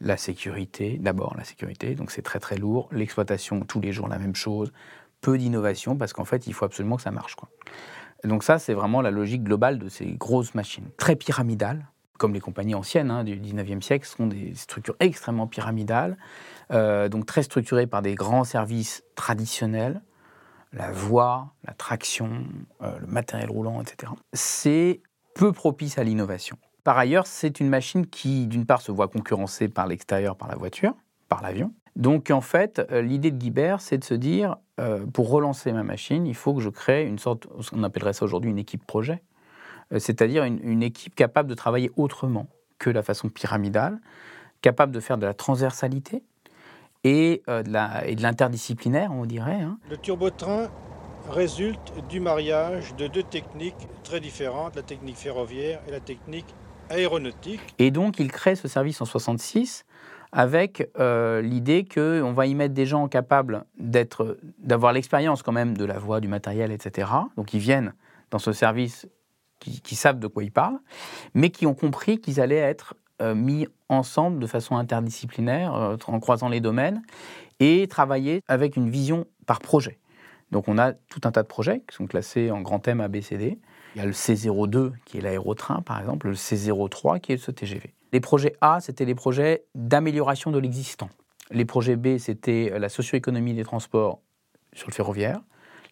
la 0.00 0.18
sécurité, 0.18 0.98
d'abord 1.00 1.34
la 1.36 1.44
sécurité, 1.44 1.94
donc 1.94 2.10
c'est 2.10 2.22
très 2.22 2.40
très 2.40 2.56
lourd, 2.56 2.88
l'exploitation 2.92 3.60
tous 3.60 3.80
les 3.80 3.92
jours 3.92 4.08
la 4.08 4.18
même 4.18 4.34
chose, 4.34 4.70
peu 5.22 5.38
d'innovation 5.38 5.96
parce 5.96 6.12
qu'en 6.12 6.26
fait 6.26 6.46
il 6.46 6.52
faut 6.52 6.66
absolument 6.66 6.96
que 6.96 7.02
ça 7.02 7.10
marche. 7.10 7.36
Donc 8.24 8.44
ça 8.44 8.58
c'est 8.58 8.74
vraiment 8.74 9.00
la 9.00 9.10
logique 9.10 9.44
globale 9.44 9.78
de 9.78 9.88
ces 9.88 10.12
grosses 10.12 10.54
machines, 10.54 10.88
très 10.98 11.16
pyramidales, 11.16 11.86
comme 12.18 12.34
les 12.34 12.40
compagnies 12.40 12.74
anciennes 12.74 13.10
hein, 13.10 13.24
du 13.24 13.38
19e 13.38 13.82
siècle, 13.82 14.06
sont 14.06 14.26
des 14.26 14.54
structures 14.54 14.96
extrêmement 15.00 15.46
pyramidales, 15.46 16.16
euh, 16.72 17.08
donc 17.08 17.26
très 17.26 17.42
structurées 17.42 17.86
par 17.86 18.02
des 18.02 18.14
grands 18.14 18.44
services 18.44 19.04
traditionnels, 19.14 20.02
la 20.72 20.90
voie, 20.90 21.54
la 21.64 21.72
traction, 21.74 22.44
euh, 22.82 22.98
le 22.98 23.06
matériel 23.06 23.50
roulant, 23.50 23.80
etc. 23.80 24.12
C'est 24.32 25.00
peu 25.34 25.52
propice 25.52 25.98
à 25.98 26.04
l'innovation. 26.04 26.56
Par 26.82 26.98
ailleurs, 26.98 27.26
c'est 27.26 27.60
une 27.60 27.68
machine 27.68 28.06
qui, 28.06 28.46
d'une 28.46 28.66
part, 28.66 28.80
se 28.80 28.90
voit 28.90 29.08
concurrencée 29.08 29.68
par 29.68 29.86
l'extérieur, 29.86 30.36
par 30.36 30.48
la 30.48 30.56
voiture, 30.56 30.94
par 31.28 31.42
l'avion. 31.42 31.72
Donc, 31.94 32.30
en 32.30 32.40
fait, 32.40 32.84
euh, 32.90 33.00
l'idée 33.00 33.30
de 33.30 33.36
Guibert, 33.36 33.80
c'est 33.80 33.98
de 33.98 34.04
se 34.04 34.14
dire, 34.14 34.56
pour 35.14 35.30
relancer 35.30 35.72
ma 35.72 35.82
machine, 35.82 36.26
il 36.26 36.34
faut 36.34 36.52
que 36.52 36.60
je 36.60 36.68
crée 36.68 37.06
une 37.06 37.18
sorte, 37.18 37.46
on 37.72 37.82
appellerait 37.82 38.12
ça 38.12 38.26
aujourd'hui 38.26 38.50
une 38.50 38.58
équipe 38.58 38.86
projet, 38.86 39.22
c'est-à-dire 39.90 40.44
une, 40.44 40.82
équipe 40.82 41.14
capable 41.14 41.48
de 41.48 41.54
travailler 41.54 41.90
autrement 41.96 42.46
que 42.78 42.90
la 42.90 43.02
façon 43.02 43.30
pyramidale, 43.30 43.98
capable 44.60 44.92
de 44.92 45.00
faire 45.00 45.16
de 45.16 45.24
la 45.24 45.32
transversalité 45.32 46.22
et, 47.06 47.42
euh, 47.48 47.62
de 47.62 48.22
l'interdisciplinaire, 48.22 49.12
on 49.12 49.26
dirait. 49.26 49.60
Hein. 49.60 49.78
Le 49.88 49.96
turbotrain 49.96 50.68
résulte 51.30 51.92
du 52.08 52.18
mariage 52.18 52.96
de 52.96 53.06
deux 53.06 53.22
techniques 53.22 53.88
très 54.02 54.20
différentes, 54.20 54.74
la 54.74 54.82
technique 54.82 55.16
ferroviaire 55.16 55.80
et 55.86 55.92
la 55.92 56.00
technique 56.00 56.46
aéronautique. 56.90 57.60
Et 57.78 57.90
donc, 57.92 58.18
il 58.18 58.30
crée 58.30 58.56
ce 58.56 58.66
service 58.66 59.00
en 59.00 59.04
66 59.04 59.84
avec 60.32 60.90
euh, 60.98 61.40
l'idée 61.40 61.84
qu'on 61.84 62.32
va 62.32 62.46
y 62.46 62.54
mettre 62.54 62.74
des 62.74 62.86
gens 62.86 63.06
capables 63.06 63.64
d'avoir 63.78 64.92
l'expérience 64.92 65.42
quand 65.42 65.52
même 65.52 65.76
de 65.76 65.84
la 65.84 65.98
voie, 65.98 66.20
du 66.20 66.28
matériel, 66.28 66.72
etc. 66.72 67.08
Donc, 67.36 67.54
ils 67.54 67.60
viennent 67.60 67.94
dans 68.32 68.40
ce 68.40 68.52
service 68.52 69.06
qui, 69.60 69.80
qui 69.80 69.94
savent 69.94 70.18
de 70.18 70.26
quoi 70.26 70.42
ils 70.42 70.52
parlent, 70.52 70.80
mais 71.34 71.50
qui 71.50 71.66
ont 71.66 71.74
compris 71.74 72.18
qu'ils 72.20 72.40
allaient 72.40 72.56
être 72.56 72.94
mis 73.34 73.66
ensemble 73.88 74.40
de 74.40 74.46
façon 74.46 74.76
interdisciplinaire, 74.76 75.74
euh, 75.74 75.96
en 76.06 76.20
croisant 76.20 76.48
les 76.48 76.60
domaines, 76.60 77.02
et 77.60 77.86
travailler 77.88 78.42
avec 78.48 78.76
une 78.76 78.90
vision 78.90 79.26
par 79.46 79.60
projet. 79.60 79.98
Donc 80.50 80.68
on 80.68 80.78
a 80.78 80.92
tout 80.92 81.20
un 81.24 81.32
tas 81.32 81.42
de 81.42 81.48
projets 81.48 81.82
qui 81.88 81.96
sont 81.96 82.06
classés 82.06 82.50
en 82.50 82.60
grand 82.60 82.78
thème 82.78 83.00
ABCD. 83.00 83.58
Il 83.94 83.98
y 83.98 84.02
a 84.02 84.06
le 84.06 84.12
C02 84.12 84.92
qui 85.04 85.18
est 85.18 85.20
l'aérotrain 85.20 85.82
par 85.82 85.98
exemple, 85.98 86.28
le 86.28 86.34
C03 86.34 87.20
qui 87.20 87.32
est 87.32 87.36
ce 87.36 87.50
TGV. 87.50 87.94
Les 88.12 88.20
projets 88.20 88.54
A, 88.60 88.80
c'était 88.80 89.04
les 89.04 89.14
projets 89.14 89.64
d'amélioration 89.74 90.52
de 90.52 90.58
l'existant. 90.58 91.08
Les 91.50 91.64
projets 91.64 91.96
B, 91.96 92.18
c'était 92.18 92.78
la 92.78 92.88
socio-économie 92.88 93.54
des 93.54 93.64
transports 93.64 94.20
sur 94.72 94.88
le 94.88 94.94
ferroviaire. 94.94 95.40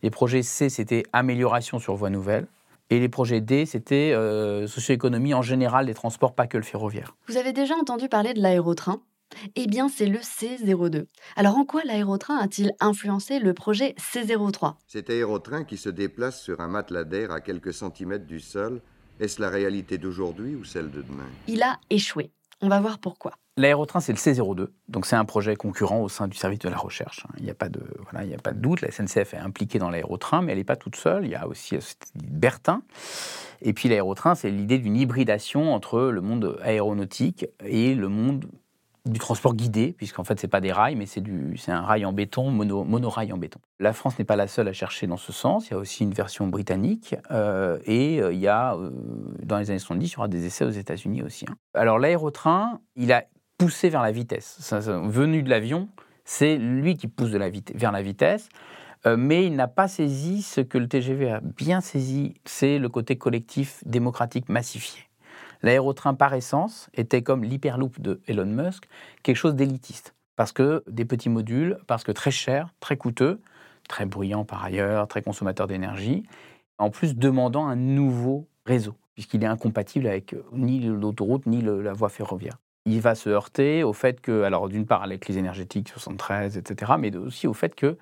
Les 0.03 0.11
projets 0.11 0.43
C, 0.43 0.69
c'était 0.69 1.05
amélioration 1.13 1.79
sur 1.79 1.95
voie 1.95 2.11
nouvelle. 2.11 2.47
Et 2.91 3.01
les 3.01 3.09
projets 3.09 3.41
D, 3.41 3.67
c'était 3.67 4.13
euh, 4.13 4.67
socio-économie 4.67 5.35
en 5.35 5.43
général 5.43 5.87
des 5.87 5.95
transports, 5.95 6.35
pas 6.35 6.47
que 6.47 6.57
le 6.57 6.63
ferroviaire. 6.63 7.17
Vous 7.29 7.37
avez 7.37 7.53
déjà 7.53 7.75
entendu 7.75 8.09
parler 8.09 8.35
de 8.35 8.41
l'aérotrain? 8.41 9.01
Eh 9.57 9.67
bien, 9.67 9.89
c'est 9.89 10.07
le 10.07 10.19
C02. 10.19 11.07
Alors, 11.37 11.57
en 11.57 11.65
quoi 11.65 11.83
l'aérotrain 11.85 12.37
a-t-il 12.37 12.73
influencé 12.81 13.39
le 13.39 13.55
projet 13.55 13.95
C03 13.99 14.75
Cet 14.87 15.11
aérotrain 15.11 15.65
qui 15.65 15.77
se 15.77 15.89
déplace 15.89 16.43
sur 16.43 16.61
un 16.61 16.69
matelas 16.69 17.05
d'air 17.05 17.33
à 17.33 17.41
quelques 17.41 17.73
centimètres 17.73 18.27
du 18.27 18.39
sol, 18.39 18.81
est-ce 19.21 19.41
la 19.41 19.49
réalité 19.49 19.99
d'aujourd'hui 19.99 20.55
ou 20.55 20.65
celle 20.65 20.91
de 20.91 21.03
demain? 21.03 21.27
Il 21.49 21.63
a 21.63 21.79
échoué. 21.91 22.31
On 22.61 22.69
va 22.69 22.81
voir 22.81 22.99
pourquoi. 22.99 23.33
L'aérotrain, 23.57 24.01
c'est 24.01 24.13
le 24.13 24.19
C02, 24.19 24.67
donc 24.89 25.07
c'est 25.07 25.15
un 25.15 25.25
projet 25.25 25.55
concurrent 25.55 26.01
au 26.01 26.09
sein 26.09 26.27
du 26.27 26.37
service 26.37 26.59
de 26.59 26.69
la 26.69 26.77
recherche. 26.77 27.25
Il 27.39 27.45
n'y 27.45 27.51
a, 27.51 27.55
pas 27.55 27.69
de, 27.69 27.81
voilà, 28.11 28.27
il 28.27 28.35
a 28.35 28.39
pas 28.39 28.53
de 28.53 28.59
doute, 28.59 28.81
la 28.81 28.91
SNCF 28.91 29.35
est 29.35 29.39
impliquée 29.39 29.79
dans 29.79 29.91
l'aérotrain, 29.91 30.43
mais 30.43 30.53
elle 30.53 30.59
n'est 30.59 30.65
pas 30.65 30.75
toute 30.75 30.97
seule, 30.97 31.25
il 31.25 31.31
y 31.31 31.37
a 31.37 31.47
aussi 31.47 31.79
Bertin. 32.17 32.83
Et 33.63 33.73
puis 33.73 33.89
l'aérotrain, 33.89 34.35
c'est 34.35 34.51
l'idée 34.51 34.79
d'une 34.79 34.97
hybridation 34.97 35.73
entre 35.73 36.01
le 36.01 36.21
monde 36.21 36.59
aéronautique 36.63 37.47
et 37.65 37.95
le 37.95 38.09
monde 38.09 38.47
du 39.07 39.19
transport 39.19 39.55
guidé, 39.55 39.93
puisqu'en 39.97 40.25
fait, 40.25 40.41
ce 40.41 40.47
n'est 40.47 40.51
pas 40.51 40.63
des 40.63 40.73
rails, 40.73 40.97
mais 40.97 41.05
c'est 41.07 41.23
un 41.69 41.83
rail 41.83 42.07
en 42.07 42.13
béton, 42.13 42.51
mono, 42.51 42.85
monorail 42.85 43.33
en 43.33 43.37
béton. 43.37 43.61
La 43.79 43.93
France 43.93 44.19
n'est 44.19 44.25
pas 44.25 44.37
la 44.37 44.47
seule 44.47 44.67
à 44.69 44.73
chercher 44.73 45.07
dans 45.07 45.19
ce 45.19 45.31
sens. 45.31 45.69
Il 45.69 45.73
y 45.73 45.75
a 45.75 45.79
aussi 45.79 46.05
une 46.05 46.15
version 46.15 46.47
britannique. 46.47 47.15
Euh, 47.31 47.79
et 47.85 48.23
euh, 48.23 48.33
il 48.33 48.39
y 48.39 48.49
a, 48.49 48.75
euh, 48.75 48.91
dans 49.43 49.59
les 49.59 49.71
années 49.71 49.79
70, 49.79 50.07
il 50.07 50.15
y 50.15 50.17
aura 50.17 50.29
des 50.29 50.47
essais 50.47 50.65
aux 50.65 50.71
États-Unis 50.71 51.23
aussi. 51.23 51.45
Hein. 51.49 51.55
Alors, 51.75 51.99
l'aérotrain, 51.99 52.81
il 52.97 53.13
a 53.13 53.25
poussé 53.59 53.91
vers 53.91 54.03
la 54.03 54.11
vitesse. 54.11 54.73
Venu 54.73 55.43
de 55.43 55.51
l'avion, 55.51 55.89
c'est 56.25 56.57
lui 56.57 56.97
qui 56.97 57.07
pousse 57.07 57.31
vers 57.31 57.93
la 57.93 58.03
vitesse. 58.03 58.49
Mais 59.19 59.45
il 59.45 59.55
n'a 59.55 59.69
pas 59.69 59.87
saisi 59.87 60.41
ce 60.41 60.63
que 60.63 60.79
le 60.79 60.89
TGV 60.89 61.31
a 61.31 61.41
bien 61.43 61.83
saisi, 61.83 62.33
c'est 62.47 62.79
le 62.79 62.89
côté 62.89 63.17
collectif, 63.19 63.83
démocratique, 63.85 64.49
massifié. 64.49 65.03
L'aérotrain 65.63 66.15
par 66.15 66.35
essence 66.35 66.89
était 66.95 67.23
comme 67.23 67.45
l'hyperloop 67.45 68.01
de 68.01 68.21
Elon 68.27 68.47
Musk, 68.47 68.89
quelque 69.23 69.37
chose 69.37 69.55
d'élitiste. 69.55 70.15
Parce 70.37 70.53
que 70.53 70.83
des 70.89 71.05
petits 71.05 71.29
modules, 71.29 71.79
parce 71.87 72.05
que 72.05 72.13
très 72.13 72.31
cher, 72.31 72.71
très 72.81 72.97
coûteux, 72.97 73.41
très 73.89 74.07
bruyant 74.07 74.45
par 74.45 74.65
ailleurs, 74.65 75.07
très 75.07 75.23
consommateur 75.23 75.67
d'énergie, 75.67 76.25
en 76.79 76.91
plus 76.91 77.17
demandant 77.17 77.67
un 77.67 77.77
nouveau 77.77 78.49
réseau, 78.67 78.95
puisqu'il 79.15 79.43
est 79.45 79.47
incompatible 79.47 80.07
avec 80.07 80.35
ni 80.53 80.81
l'autoroute 80.81 81.47
ni 81.47 81.63
la 81.63 81.93
voie 81.93 82.09
ferroviaire. 82.09 82.59
Il 82.87 83.01
va 83.01 83.15
se 83.15 83.31
heurter 83.31 83.83
au 83.83 83.93
fait 83.93 84.21
que, 84.21 84.43
alors 84.43 84.69
d'une 84.69 84.87
part 84.87 85.03
avec 85.03 85.29
les 85.29 85.39
énergétiques 85.39 85.89
73, 85.89 86.59
etc., 86.59 86.93
mais 86.99 87.15
aussi 87.17 87.47
au 87.47 87.55
fait 87.55 87.75
qu'il 87.75 87.97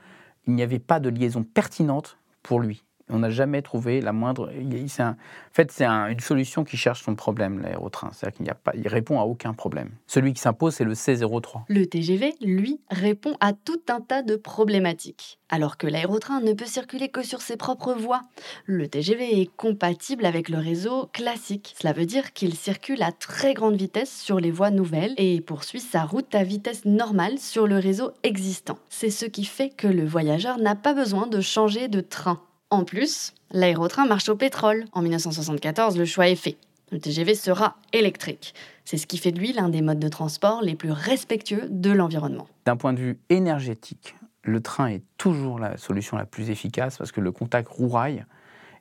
n'y 0.49 0.62
avait 0.62 0.78
pas 0.78 1.00
de 1.00 1.09
liaison 1.09 1.44
pertinente 1.44 2.18
pour 2.42 2.61
lui 2.61 2.82
On 3.12 3.19
n'a 3.19 3.31
jamais 3.31 3.61
trouvé 3.61 4.00
la 4.00 4.12
moindre. 4.12 4.50
En 4.50 5.14
fait, 5.52 5.71
c'est 5.71 5.85
une 5.85 6.21
solution 6.21 6.64
qui 6.64 6.76
cherche 6.76 7.02
son 7.02 7.14
problème, 7.14 7.61
l'aérotrain. 7.61 8.11
C'est-à-dire 8.12 8.54
qu'il 8.73 8.88
répond 8.88 9.21
à 9.21 9.25
aucun 9.25 9.52
problème. 9.52 9.90
Celui 10.07 10.33
qui 10.33 10.40
s'impose, 10.40 10.75
c'est 10.75 10.85
le 10.85 10.95
C03. 10.95 11.64
Le 11.69 11.87
TGV, 11.87 12.35
lui, 12.40 12.81
répond 12.90 13.37
à 13.40 13.52
tout 13.52 13.81
un 13.88 14.00
tas 14.00 14.23
de 14.23 14.37
problématiques. 14.37 15.38
Alors 15.50 15.76
que 15.76 15.87
l'aérotrain 15.87 16.40
ne 16.40 16.54
peut 16.54 16.64
circuler 16.64 17.11
que 17.11 17.23
sur 17.23 17.42
ses 17.42 17.59
propres 17.59 17.92
voies. 17.92 18.23
Le 18.64 18.88
TGV 18.88 19.42
est 19.42 19.54
compatible 19.57 20.25
avec 20.25 20.49
le 20.49 20.57
réseau 20.57 21.11
classique. 21.12 21.75
Cela 21.78 21.92
veut 21.92 22.07
dire 22.07 22.33
qu'il 22.33 22.54
circule 22.54 23.02
à 23.02 23.12
très 23.12 23.52
grande 23.52 23.76
vitesse 23.76 24.19
sur 24.19 24.40
les 24.40 24.50
voies 24.50 24.71
nouvelles 24.71 25.12
et 25.19 25.42
poursuit 25.42 25.81
sa 25.81 26.04
route 26.04 26.35
à 26.35 26.45
vitesse 26.45 26.87
normale 26.87 27.38
sur 27.38 27.66
le 27.66 27.76
réseau 27.76 28.12
existant. 28.23 28.78
C'est 28.88 29.11
ce 29.11 29.26
qui 29.26 29.45
fait 29.45 29.69
que 29.69 29.87
le 29.87 30.07
voyageur 30.07 30.59
n'a 30.59 30.75
pas 30.75 30.95
besoin 30.95 31.26
de 31.26 31.42
changer 31.42 31.88
de 31.88 32.00
train. 32.00 32.40
En 32.73 32.85
plus, 32.85 33.35
l'aérotrain 33.50 34.07
marche 34.07 34.31
au 34.31 34.35
pétrole. 34.35 34.87
En 34.93 35.02
1974, 35.02 35.99
le 35.99 36.07
choix 36.07 36.31
est 36.31 36.37
fait. 36.37 36.57
Le 36.91 36.99
TGV 36.99 37.35
sera 37.35 37.76
électrique. 37.93 38.55
C'est 38.87 38.97
ce 38.97 39.07
qui 39.07 39.19
fait 39.19 39.31
de 39.31 39.38
lui 39.38 39.52
l'un 39.52 39.69
des 39.69 39.83
modes 39.83 39.99
de 39.99 40.09
transport 40.09 40.62
les 40.62 40.75
plus 40.75 40.91
respectueux 40.91 41.67
de 41.69 41.91
l'environnement. 41.91 42.49
D'un 42.64 42.79
point 42.79 42.95
de 42.95 42.99
vue 42.99 43.19
énergétique, 43.29 44.14
le 44.43 44.62
train 44.62 44.87
est 44.87 45.02
toujours 45.19 45.59
la 45.59 45.76
solution 45.76 46.17
la 46.17 46.25
plus 46.25 46.49
efficace 46.49 46.97
parce 46.97 47.12
que 47.12 47.21
le 47.21 47.31
contact 47.31 47.69
roue-rail 47.69 48.25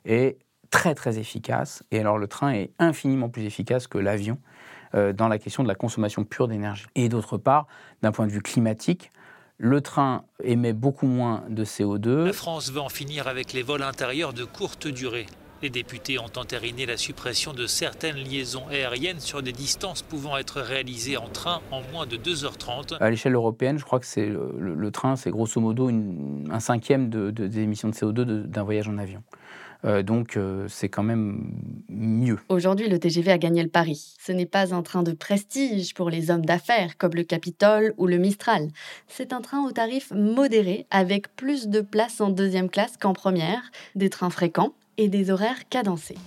est 0.06 0.38
très 0.70 0.94
très 0.94 1.18
efficace. 1.18 1.82
Et 1.90 1.98
alors 1.98 2.16
le 2.16 2.28
train 2.28 2.54
est 2.54 2.70
infiniment 2.78 3.28
plus 3.28 3.44
efficace 3.44 3.88
que 3.88 3.98
l'avion 3.98 4.38
euh, 4.94 5.12
dans 5.12 5.28
la 5.28 5.36
question 5.36 5.62
de 5.62 5.68
la 5.68 5.74
consommation 5.74 6.24
pure 6.24 6.48
d'énergie. 6.48 6.86
Et 6.94 7.10
d'autre 7.10 7.36
part, 7.36 7.66
d'un 8.00 8.10
point 8.10 8.26
de 8.26 8.32
vue 8.32 8.40
climatique, 8.40 9.12
le 9.58 9.80
train 9.80 10.24
émet 10.42 10.72
beaucoup 10.72 11.06
moins 11.06 11.44
de 11.48 11.64
CO2. 11.64 12.24
La 12.26 12.32
France 12.32 12.70
veut 12.72 12.80
en 12.80 12.88
finir 12.88 13.28
avec 13.28 13.52
les 13.52 13.62
vols 13.62 13.82
intérieurs 13.82 14.32
de 14.32 14.44
courte 14.44 14.88
durée. 14.88 15.26
Les 15.62 15.70
députés 15.70 16.18
ont 16.18 16.30
entériné 16.36 16.86
la 16.86 16.96
suppression 16.96 17.52
de 17.52 17.68
certaines 17.68 18.16
liaisons 18.16 18.66
aériennes 18.68 19.20
sur 19.20 19.44
des 19.44 19.52
distances 19.52 20.02
pouvant 20.02 20.36
être 20.36 20.60
réalisées 20.60 21.16
en 21.16 21.28
train 21.28 21.60
en 21.70 21.82
moins 21.92 22.04
de 22.04 22.16
2h30. 22.16 22.96
À 22.98 23.10
l'échelle 23.10 23.36
européenne, 23.36 23.78
je 23.78 23.84
crois 23.84 24.00
que 24.00 24.06
c'est 24.06 24.26
le, 24.26 24.90
train, 24.90 25.14
c'est 25.14 25.30
grosso 25.30 25.60
modo 25.60 25.88
un 25.88 26.58
cinquième 26.58 27.10
des 27.10 27.60
émissions 27.60 27.88
de 27.88 27.94
CO2 27.94 28.24
d'un 28.24 28.62
voyage 28.64 28.88
en 28.88 28.98
avion. 28.98 29.22
Euh, 29.84 30.02
donc 30.02 30.36
euh, 30.36 30.66
c'est 30.68 30.88
quand 30.88 31.02
même 31.02 31.52
mieux. 31.88 32.38
Aujourd'hui, 32.48 32.88
le 32.88 32.98
TGV 32.98 33.32
a 33.32 33.38
gagné 33.38 33.62
le 33.62 33.68
pari. 33.68 34.14
Ce 34.20 34.32
n'est 34.32 34.46
pas 34.46 34.74
un 34.74 34.82
train 34.82 35.02
de 35.02 35.12
prestige 35.12 35.94
pour 35.94 36.10
les 36.10 36.30
hommes 36.30 36.44
d'affaires 36.44 36.96
comme 36.98 37.14
le 37.14 37.24
Capitole 37.24 37.94
ou 37.96 38.06
le 38.06 38.18
Mistral. 38.18 38.68
C'est 39.08 39.32
un 39.32 39.40
train 39.40 39.64
au 39.64 39.72
tarif 39.72 40.12
modéré 40.14 40.86
avec 40.90 41.34
plus 41.34 41.68
de 41.68 41.80
places 41.80 42.20
en 42.20 42.30
deuxième 42.30 42.70
classe 42.70 42.96
qu'en 42.96 43.12
première, 43.12 43.62
des 43.94 44.10
trains 44.10 44.30
fréquents 44.30 44.74
et 44.98 45.08
des 45.08 45.30
horaires 45.30 45.68
cadencés. 45.68 46.18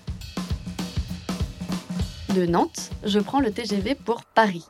De 2.36 2.46
Nantes, 2.46 2.92
je 3.06 3.20
prends 3.20 3.40
le 3.40 3.52
TGV 3.52 3.96
pour 3.96 4.26
Paris 4.26 4.66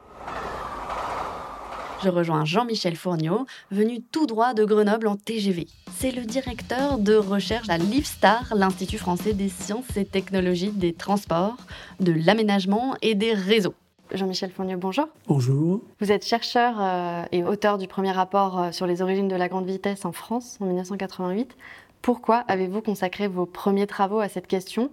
je 2.05 2.09
rejoins 2.11 2.45
Jean-Michel 2.45 2.95
Fourniot, 2.95 3.47
venu 3.71 3.99
tout 3.99 4.27
droit 4.27 4.53
de 4.53 4.63
Grenoble 4.63 5.07
en 5.07 5.15
TGV. 5.15 5.65
C'est 5.97 6.11
le 6.11 6.21
directeur 6.21 6.99
de 6.99 7.15
recherche 7.15 7.67
à 7.67 7.79
l'IFSTAR, 7.79 8.53
l'Institut 8.55 8.99
français 8.99 9.33
des 9.33 9.49
sciences 9.49 9.97
et 9.97 10.05
technologies 10.05 10.69
des 10.69 10.93
transports, 10.93 11.57
de 11.99 12.11
l'aménagement 12.11 12.95
et 13.01 13.15
des 13.15 13.33
réseaux. 13.33 13.73
Jean-Michel 14.13 14.51
Fourniot, 14.51 14.77
bonjour. 14.77 15.07
Bonjour. 15.27 15.81
Vous 15.99 16.11
êtes 16.11 16.23
chercheur 16.23 16.75
euh, 16.79 17.23
et 17.31 17.43
auteur 17.43 17.79
du 17.79 17.87
premier 17.87 18.11
rapport 18.11 18.59
euh, 18.59 18.71
sur 18.71 18.85
les 18.85 19.01
origines 19.01 19.27
de 19.27 19.35
la 19.35 19.47
grande 19.47 19.65
vitesse 19.65 20.05
en 20.05 20.11
France 20.11 20.57
en 20.61 20.65
1988. 20.65 21.57
Pourquoi 22.03 22.43
avez-vous 22.47 22.81
consacré 22.81 23.27
vos 23.27 23.47
premiers 23.47 23.87
travaux 23.87 24.19
à 24.19 24.29
cette 24.29 24.45
question? 24.45 24.91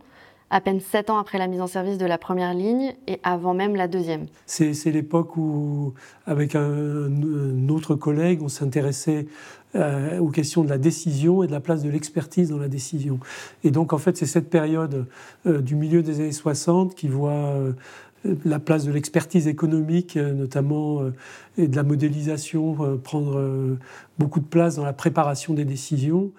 À 0.52 0.61
peine 0.61 0.80
sept 0.80 1.09
ans 1.09 1.18
après 1.18 1.38
la 1.38 1.47
mise 1.49 1.62
en 1.62 1.66
service 1.66 1.97
de 1.97 2.04
la 2.04 2.18
première 2.18 2.52
ligne 2.52 2.94
et 3.06 3.18
avant 3.23 3.54
même 3.54 3.75
la 3.75 3.88
deuxième. 3.88 4.26
C'est 4.44 4.73
l'époque 4.87 5.37
où, 5.38 5.94
avec 6.26 6.54
un, 6.54 7.68
autre 7.71 7.94
collègue, 7.94 8.42
on 8.42 8.49
s'intéressait 8.49 9.26
euh, 9.75 10.18
aux 10.18 10.28
questions 10.28 10.62
de 10.62 10.68
la 10.68 10.76
décision 10.76 11.42
et 11.42 11.47
de 11.47 11.52
la 11.52 11.61
place 11.61 11.82
de 11.82 11.88
l'expertise 11.88 12.50
dans 12.50 12.59
la 12.59 12.68
décision. 12.68 13.18
Et 13.64 13.71
donc, 13.71 13.94
en 13.94 13.99
fait, 13.99 14.18
c'est 14.18 14.26
cette 14.26 14.50
période 14.50 15.06
euh, 15.47 15.62
du 15.62 15.75
milieu 15.75 16.02
des 16.02 16.21
années 16.21 16.32
60 16.32 16.94
qui 16.94 17.09
voit 17.09 17.30
euh, 17.30 17.73
la 18.44 18.58
place 18.58 18.84
de 18.84 18.92
l'expertise 18.92 19.48
économique, 19.48 20.16
notamment, 20.16 21.02
et 21.58 21.66
de 21.66 21.76
la 21.76 21.82
modélisation, 21.82 22.98
prendre 23.02 23.76
beaucoup 24.18 24.40
de 24.40 24.44
place 24.44 24.76
dans 24.76 24.84
la 24.84 24.92
préparation 24.92 25.54
des 25.54 25.64
décisions. 25.64 26.30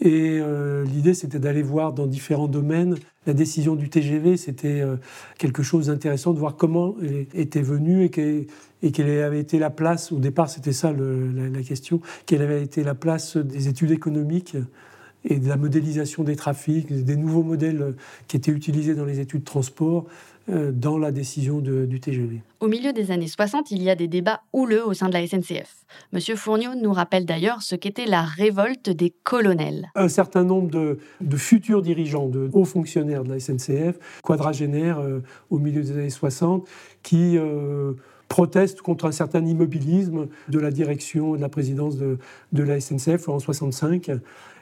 Et 0.00 0.40
l'idée, 0.84 1.14
c'était 1.14 1.40
d'aller 1.40 1.62
voir 1.62 1.92
dans 1.92 2.06
différents 2.06 2.48
domaines. 2.48 2.96
La 3.24 3.34
décision 3.34 3.76
du 3.76 3.88
TGV, 3.88 4.36
c'était 4.36 4.80
euh, 4.80 4.96
quelque 5.38 5.62
chose 5.62 5.86
d'intéressant 5.86 6.32
de 6.32 6.40
voir 6.40 6.56
comment 6.56 6.96
était 7.34 7.62
venue 7.62 8.04
et 8.04 8.10
quelle 8.10 9.22
avait 9.22 9.38
été 9.38 9.60
la 9.60 9.70
place, 9.70 10.10
au 10.10 10.18
départ 10.18 10.50
c'était 10.50 10.72
ça 10.72 10.92
la, 10.92 11.62
question, 11.62 12.00
quelle 12.26 12.42
avait 12.42 12.64
été 12.64 12.82
la 12.82 12.96
place 12.96 13.36
des 13.36 13.68
études 13.68 13.92
économiques 13.92 14.56
et 15.24 15.38
de 15.38 15.48
la 15.48 15.56
modélisation 15.56 16.24
des 16.24 16.34
trafics, 16.34 17.04
des 17.04 17.14
nouveaux 17.14 17.44
modèles 17.44 17.94
qui 18.26 18.36
étaient 18.36 18.50
utilisés 18.50 18.96
dans 18.96 19.04
les 19.04 19.20
études 19.20 19.40
de 19.40 19.44
transport. 19.44 20.06
euh, 20.06 20.31
dans 20.48 20.98
la 20.98 21.12
décision 21.12 21.60
du 21.60 22.00
TGV. 22.00 22.42
Au 22.60 22.68
milieu 22.68 22.92
des 22.92 23.10
années 23.10 23.28
60, 23.28 23.70
il 23.70 23.82
y 23.82 23.90
a 23.90 23.94
des 23.94 24.08
débats 24.08 24.42
houleux 24.52 24.86
au 24.86 24.94
sein 24.94 25.08
de 25.08 25.12
la 25.12 25.26
SNCF. 25.26 25.84
Monsieur 26.12 26.36
Fourniot 26.36 26.74
nous 26.74 26.92
rappelle 26.92 27.26
d'ailleurs 27.26 27.62
ce 27.62 27.74
qu'était 27.74 28.06
la 28.06 28.22
révolte 28.22 28.90
des 28.90 29.10
colonels. 29.24 29.90
Un 29.94 30.08
certain 30.08 30.44
nombre 30.44 30.70
de, 30.70 31.36
futurs 31.36 31.82
dirigeants, 31.82 32.28
de 32.28 32.48
hauts 32.52 32.64
fonctionnaires 32.64 33.24
de 33.24 33.30
la 33.30 33.40
SNCF, 33.40 33.98
quadragénaires 34.22 35.00
euh, 35.00 35.20
au 35.50 35.58
milieu 35.58 35.82
des 35.82 35.92
années 35.92 36.10
60, 36.10 36.68
qui 37.02 37.36
euh, 37.36 37.94
protestent 38.32 38.80
contre 38.80 39.04
un 39.04 39.12
certain 39.12 39.44
immobilisme 39.44 40.26
de 40.48 40.58
la 40.58 40.70
direction 40.70 41.34
de 41.36 41.40
la 41.42 41.50
présidence 41.50 41.98
de, 41.98 42.16
la 42.54 42.80
SNCF 42.80 43.28
en 43.28 43.38
65 43.38 44.10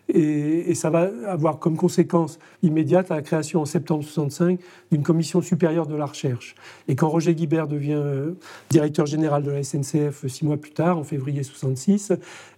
et, 0.08 0.74
ça 0.74 0.90
va 0.90 1.08
avoir 1.28 1.60
comme 1.60 1.76
conséquence 1.76 2.40
immédiate 2.64 3.10
la 3.10 3.22
création 3.22 3.60
en 3.60 3.64
septembre 3.64 4.02
65 4.02 4.58
d'une 4.90 5.04
commission 5.04 5.40
supérieure 5.40 5.86
de 5.86 5.94
la 5.94 6.06
recherche. 6.06 6.56
Et 6.88 6.96
quand 6.96 7.08
Roger 7.08 7.32
Guibert 7.36 7.68
devient 7.68 7.92
euh, 7.94 8.32
directeur 8.70 9.06
général 9.06 9.44
de 9.44 9.52
la 9.52 9.62
SNCF 9.62 10.26
six 10.26 10.44
mois 10.44 10.56
plus 10.56 10.72
tard, 10.72 10.98
en 10.98 11.04
février 11.04 11.44
66, 11.44 12.12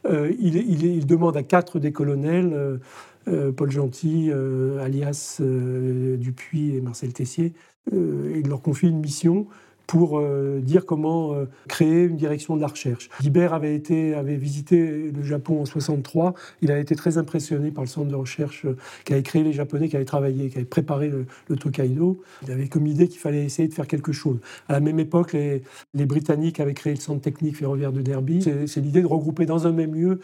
euh, 0.07 0.33
il, 0.40 1.05
demande 1.05 1.37
à 1.37 1.42
quatre 1.42 1.79
des 1.79 1.92
colonels, 1.92 2.81
euh, 3.29 3.53
Paul 3.53 3.70
Gentil, 3.70 4.33
alias 4.81 5.42
Dupuis 5.42 6.75
et 6.75 6.81
Marcel 6.81 7.12
Tessier, 7.12 7.53
il 7.92 8.48
leur 8.48 8.62
confie 8.62 8.88
une 8.88 9.01
mission 9.01 9.46
pour 9.87 10.18
euh, 10.18 10.61
dire 10.62 10.87
comment 10.87 11.35
euh, 11.35 11.45
créer 11.68 12.05
une 12.05 12.16
direction 12.16 12.57
de 12.57 12.61
la 12.61 12.66
recherche. 12.66 13.09
Guibert 13.21 13.55
avait, 13.55 13.75
été, 13.75 14.14
avait 14.14 14.37
visité 14.37 15.11
le 15.14 15.23
Japon 15.23 15.61
en 15.61 15.64
63. 15.64 16.35
Il 16.62 16.71
a 16.71 16.79
été 16.79 16.95
très 16.95 17.18
impressionné 17.18 17.71
par 17.71 17.85
le 17.85 17.88
centre 17.88 18.09
de 18.09 18.14
recherche 18.14 18.64
euh, 18.64 18.77
qu'avaient 19.05 19.23
créé 19.23 19.42
les 19.42 19.53
Japonais, 19.53 19.88
qui 19.88 19.97
avaient 19.97 20.05
travaillé, 20.05 20.49
qui 20.49 20.57
avaient 20.57 20.64
préparé 20.64 21.09
le, 21.09 21.27
Tokaido. 21.57 22.21
Il 22.42 22.51
avait 22.51 22.68
comme 22.68 22.87
idée 22.87 23.09
qu'il 23.09 23.21
fallait 23.21 23.45
essayer 23.45 23.68
de 23.68 23.75
faire 23.75 23.87
quelque 23.87 24.12
chose. 24.12 24.38
À 24.68 24.73
la 24.73 24.81
même 24.81 24.99
époque, 24.99 25.33
les, 25.35 25.62
les 25.95 26.07
Britanniques 26.07 26.61
avaient 26.61 26.75
créé 26.75 26.95
le 26.95 27.01
centre 27.01 27.21
technique 27.21 27.57
ferroviaire 27.59 27.92
de 27.92 28.01
Derby. 28.01 28.42
C'est 28.66 28.81
l'idée 28.81 29.03
de 29.03 29.07
regrouper 29.07 29.45
dans 29.45 29.66
un 29.66 29.73
même 29.73 29.95
lieu 29.95 30.21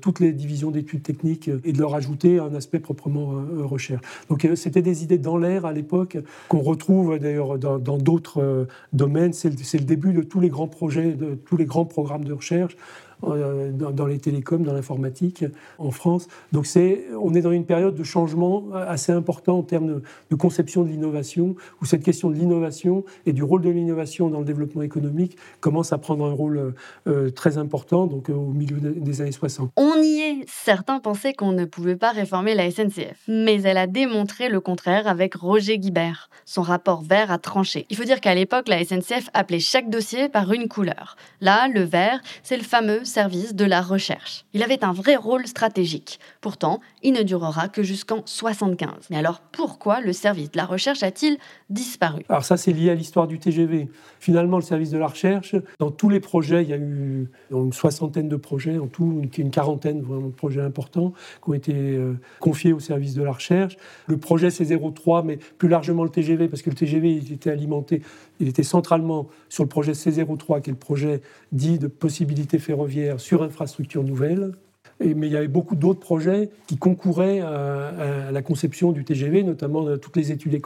toutes 0.00 0.20
les 0.20 0.32
divisions 0.32 0.70
d'études 0.70 1.02
techniques 1.02 1.50
et 1.64 1.72
de 1.72 1.78
leur 1.78 1.94
ajouter 1.94 2.38
un 2.38 2.54
aspect 2.54 2.78
proprement 2.78 3.44
recherche. 3.60 4.02
Donc 4.30 4.48
c'était 4.54 4.82
des 4.82 5.04
idées 5.04 5.18
dans 5.18 5.36
l'air 5.36 5.66
à 5.66 5.72
l'époque 5.72 6.16
qu'on 6.48 6.60
retrouve 6.60 7.18
d'ailleurs 7.18 7.58
dans 7.58 7.98
d'autres 7.98 8.66
domaine. 8.92 9.32
C'est 9.32 9.50
le, 9.50 9.84
début 9.84 10.12
de 10.12 10.22
tous 10.22 10.40
les 10.40 10.48
grands 10.48 10.68
projets, 10.68 11.12
de 11.12 11.34
tous 11.34 11.56
les 11.56 11.66
grands 11.66 11.84
programmes 11.84 12.24
de 12.24 12.32
recherche. 12.32 12.76
Euh, 13.24 13.72
dans, 13.72 14.06
les 14.06 14.18
télécoms, 14.18 14.62
dans 14.62 14.74
l'informatique 14.74 15.44
en 15.78 15.90
France. 15.90 16.28
Donc 16.52 16.66
c'est, 16.66 17.06
on 17.18 17.34
est 17.34 17.40
dans 17.40 17.50
une 17.50 17.64
période 17.64 17.94
de 17.94 18.04
changement 18.04 18.66
assez 18.74 19.10
important 19.10 19.58
en 19.58 19.62
termes 19.62 20.02
de, 20.30 20.36
conception 20.36 20.84
de 20.84 20.90
l'innovation, 20.90 21.56
où 21.80 21.86
cette 21.86 22.02
question 22.02 22.28
de 22.28 22.34
l'innovation 22.34 23.04
et 23.24 23.32
du 23.32 23.42
rôle 23.42 23.62
de 23.62 23.70
l'innovation 23.70 24.28
dans 24.28 24.40
le 24.40 24.44
développement 24.44 24.82
économique 24.82 25.38
commence 25.60 25.94
à 25.94 25.98
prendre 25.98 26.26
un 26.26 26.32
rôle 26.32 26.74
euh, 27.06 27.30
très 27.30 27.56
important, 27.56 28.06
donc 28.06 28.28
euh, 28.28 28.34
au 28.34 28.52
milieu 28.52 28.76
des 28.80 29.22
années 29.22 29.32
60. 29.32 29.70
On 29.76 29.94
y 30.02 30.20
est. 30.20 30.44
Certains 30.46 31.00
pensaient 31.00 31.32
qu'on 31.32 31.52
ne 31.52 31.64
pouvait 31.64 31.96
pas 31.96 32.12
réformer 32.12 32.54
la 32.54 32.70
SNCF, 32.70 33.22
mais 33.28 33.62
elle 33.62 33.78
a 33.78 33.86
démontré 33.86 34.50
le 34.50 34.60
contraire 34.60 35.08
avec 35.08 35.34
Roger 35.34 35.78
Guibert. 35.78 36.28
Son 36.44 36.62
rapport 36.62 37.02
vert 37.02 37.32
a 37.32 37.38
tranché. 37.38 37.86
Il 37.88 37.96
faut 37.96 38.04
dire 38.04 38.20
qu'à 38.20 38.34
l'époque, 38.34 38.68
la 38.68 38.84
SNCF 38.84 39.30
appelait 39.32 39.58
chaque 39.58 39.88
dossier 39.88 40.28
par 40.28 40.52
une 40.52 40.68
couleur. 40.68 41.16
Là, 41.40 41.68
le 41.68 41.82
vert, 41.82 42.20
c'est 42.42 42.58
le 42.58 42.62
fameux 42.62 43.05
service 43.06 43.54
de 43.54 43.64
la 43.64 43.80
recherche. 43.80 44.44
Il 44.52 44.62
avait 44.62 44.84
un 44.84 44.92
vrai 44.92 45.16
rôle 45.16 45.46
stratégique. 45.46 46.18
Pourtant, 46.40 46.80
il 47.02 47.12
ne 47.12 47.22
durera 47.22 47.68
que 47.68 47.82
jusqu'en 47.82 48.22
75. 48.24 49.06
Mais 49.10 49.16
alors 49.16 49.40
pourquoi 49.40 50.00
le 50.00 50.12
service 50.12 50.50
de 50.50 50.56
la 50.56 50.66
recherche 50.66 51.02
a-t-il 51.02 51.38
disparu? 51.70 52.22
Alors 52.28 52.44
ça, 52.44 52.56
c'est 52.56 52.72
lié 52.72 52.90
à 52.90 52.94
l'histoire 52.94 53.26
du 53.26 53.38
TGV. 53.38 53.88
Finalement, 54.20 54.56
le 54.56 54.62
service 54.62 54.90
de 54.90 54.98
la 54.98 55.06
recherche, 55.06 55.56
dans 55.78 55.90
tous 55.90 56.08
les 56.08 56.20
projets, 56.20 56.62
il 56.62 56.68
y 56.68 56.72
a 56.72 56.76
eu 56.76 57.28
une 57.50 57.72
soixantaine 57.72 58.28
de 58.28 58.36
projets, 58.36 58.78
en 58.78 58.86
tout 58.86 59.22
une 59.38 59.50
quarantaine 59.50 60.02
vraiment 60.02 60.28
de 60.28 60.32
projets 60.32 60.60
importants 60.60 61.12
qui 61.42 61.50
ont 61.50 61.54
été 61.54 61.74
euh, 61.74 62.14
confiés 62.40 62.72
au 62.72 62.80
service 62.80 63.14
de 63.14 63.22
la 63.22 63.32
recherche. 63.32 63.76
Le 64.06 64.16
projet 64.16 64.48
C03, 64.48 65.24
mais 65.24 65.36
plus 65.36 65.68
largement 65.68 66.04
le 66.04 66.10
TGV, 66.10 66.48
parce 66.48 66.62
que 66.62 66.70
le 66.70 66.76
TGV 66.76 67.16
était 67.32 67.50
alimenté, 67.50 68.02
il 68.40 68.48
était 68.48 68.62
centralement 68.62 69.28
sur 69.48 69.64
le 69.64 69.68
projet 69.68 69.92
C03, 69.92 70.60
qui 70.60 70.70
est 70.70 70.72
le 70.72 70.78
projet 70.78 71.20
dit 71.52 71.78
de 71.78 71.86
possibilités 71.86 72.58
ferroviaires 72.58 73.20
sur 73.20 73.42
infrastructures 73.42 74.04
nouvelles 74.04 74.52
mais 75.00 75.26
il 75.26 75.32
y 75.32 75.36
avait 75.36 75.48
beaucoup 75.48 75.76
d'autres 75.76 76.00
projets 76.00 76.50
qui 76.66 76.76
concouraient 76.76 77.40
à, 77.40 78.30
la 78.30 78.42
conception 78.42 78.92
du 78.92 79.04
TGV, 79.04 79.42
notamment 79.42 79.96
toutes 79.98 80.16
les 80.16 80.32
études 80.32 80.58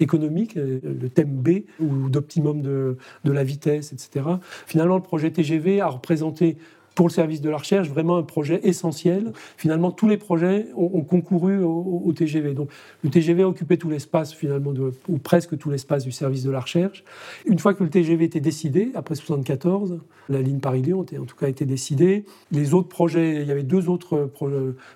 économiques, 0.00 0.56
euh, 0.56 0.80
le 0.82 1.08
thème 1.08 1.30
B 1.30 1.64
ou 1.80 2.08
d'optimum 2.08 2.62
de, 2.62 2.96
de, 3.24 3.32
la 3.32 3.44
vitesse, 3.44 3.92
etc. 3.92 4.24
Finalement, 4.66 4.96
le 4.96 5.02
projet 5.02 5.30
TGV 5.30 5.80
a 5.80 5.88
représenté 5.88 6.56
pour 6.94 7.08
le 7.08 7.12
service 7.12 7.40
de 7.40 7.50
la 7.50 7.56
recherche, 7.56 7.88
vraiment 7.88 8.16
un 8.16 8.22
projet 8.22 8.60
essentiel. 8.62 9.32
Finalement, 9.56 9.90
tous 9.90 10.08
les 10.08 10.16
projets 10.16 10.66
ont, 10.76 11.02
concouru 11.02 11.62
au, 11.62 12.12
TGV. 12.14 12.54
Donc, 12.54 12.70
le 13.02 13.10
TGV 13.10 13.42
a 13.42 13.48
occupé 13.48 13.78
tout 13.78 13.90
l'espace, 13.90 14.32
finalement, 14.32 14.72
ou 15.08 15.18
presque 15.18 15.56
tout 15.56 15.70
l'espace 15.70 16.04
du 16.04 16.12
service 16.12 16.42
de 16.42 16.50
la 16.50 16.60
recherche. 16.60 17.04
Une 17.46 17.58
fois 17.58 17.74
que 17.74 17.84
le 17.84 17.90
TGV 17.90 18.24
était 18.24 18.40
décidé, 18.40 18.90
après 18.94 19.14
1974, 19.14 19.98
la 20.28 20.40
ligne 20.42 20.60
Paris-Lyon 20.60 21.00
en 21.00 21.24
tout 21.24 21.36
cas 21.36 21.48
été 21.48 21.64
décidée. 21.64 22.24
Les 22.52 22.72
autres 22.74 22.88
projets, 22.88 23.42
il 23.42 23.48
y 23.48 23.50
avait 23.50 23.62
deux 23.62 23.88
autres 23.88 24.30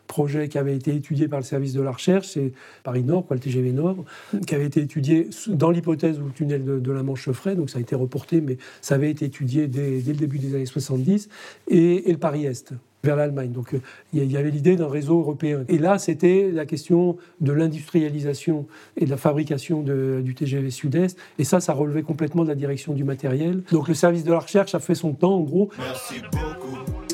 projets 0.07 0.48
qui 0.48 0.59
avaient 0.59 0.76
été 0.76 0.94
étudiés 0.94 1.28
par 1.28 1.40
le 1.40 1.44
service 1.44 1.72
de 1.72 1.83
la 1.83 1.90
recherche, 1.90 2.28
c'est 2.28 2.52
Paris-Nord, 2.85 3.26
le 3.30 3.38
TGV 3.38 3.72
Nord, 3.72 4.04
qui 4.46 4.54
avait 4.54 4.66
été 4.66 4.80
étudié 4.80 5.28
dans 5.48 5.70
l'hypothèse 5.70 6.20
où 6.20 6.26
le 6.26 6.30
tunnel 6.30 6.64
de, 6.64 6.92
la 6.92 7.02
Manche 7.02 7.28
se 7.28 7.54
donc 7.54 7.70
ça 7.70 7.78
a 7.78 7.80
été 7.80 7.96
reporté, 7.96 8.40
mais 8.40 8.59
ça 8.80 8.94
avait 8.94 9.11
été 9.11 9.24
étudié 9.24 9.66
dès, 9.66 10.00
dès 10.00 10.12
le 10.12 10.18
début 10.18 10.38
des 10.38 10.54
années 10.54 10.66
70. 10.66 11.28
Et 11.68 11.84
et, 11.85 12.12
le 12.12 12.18
Paris-Est 12.18 12.75
vers 13.03 13.16
l'Allemagne. 13.16 13.53
Donc 13.53 13.75
euh, 13.75 13.81
il 14.12 14.31
y 14.31 14.37
avait 14.37 14.51
l'idée 14.51 14.77
d'un 14.77 14.88
réseau 14.88 15.18
européen. 15.18 15.64
Et 15.68 15.79
là, 15.79 15.99
c'était 15.99 16.51
la 16.51 16.64
question 16.64 17.18
de 17.40 17.53
l'industrialisation 17.53 18.66
et 18.97 19.05
de 19.05 19.11
la 19.11 19.18
fabrication 19.18 19.83
du 19.83 20.35
TGV 20.35 20.70
Sud-Est. 20.70 21.18
Et 21.38 21.44
ça, 21.44 21.61
ça 21.61 21.75
relevait 21.75 22.03
complètement 22.03 22.44
de 22.44 22.49
la 22.49 22.55
direction 22.55 22.94
du 22.94 23.05
matériel. 23.05 23.62
Donc 23.73 23.88
le 23.88 23.94
service 23.94 24.25
de 24.25 24.33
la 24.33 24.38
recherche 24.38 24.75
a 24.75 24.81
fait 24.81 24.94
son 24.94 25.12
temps, 25.12 25.35
en 25.35 25.42
gros. 25.42 25.70
Merci 25.79 26.23
beaucoup 26.33 26.63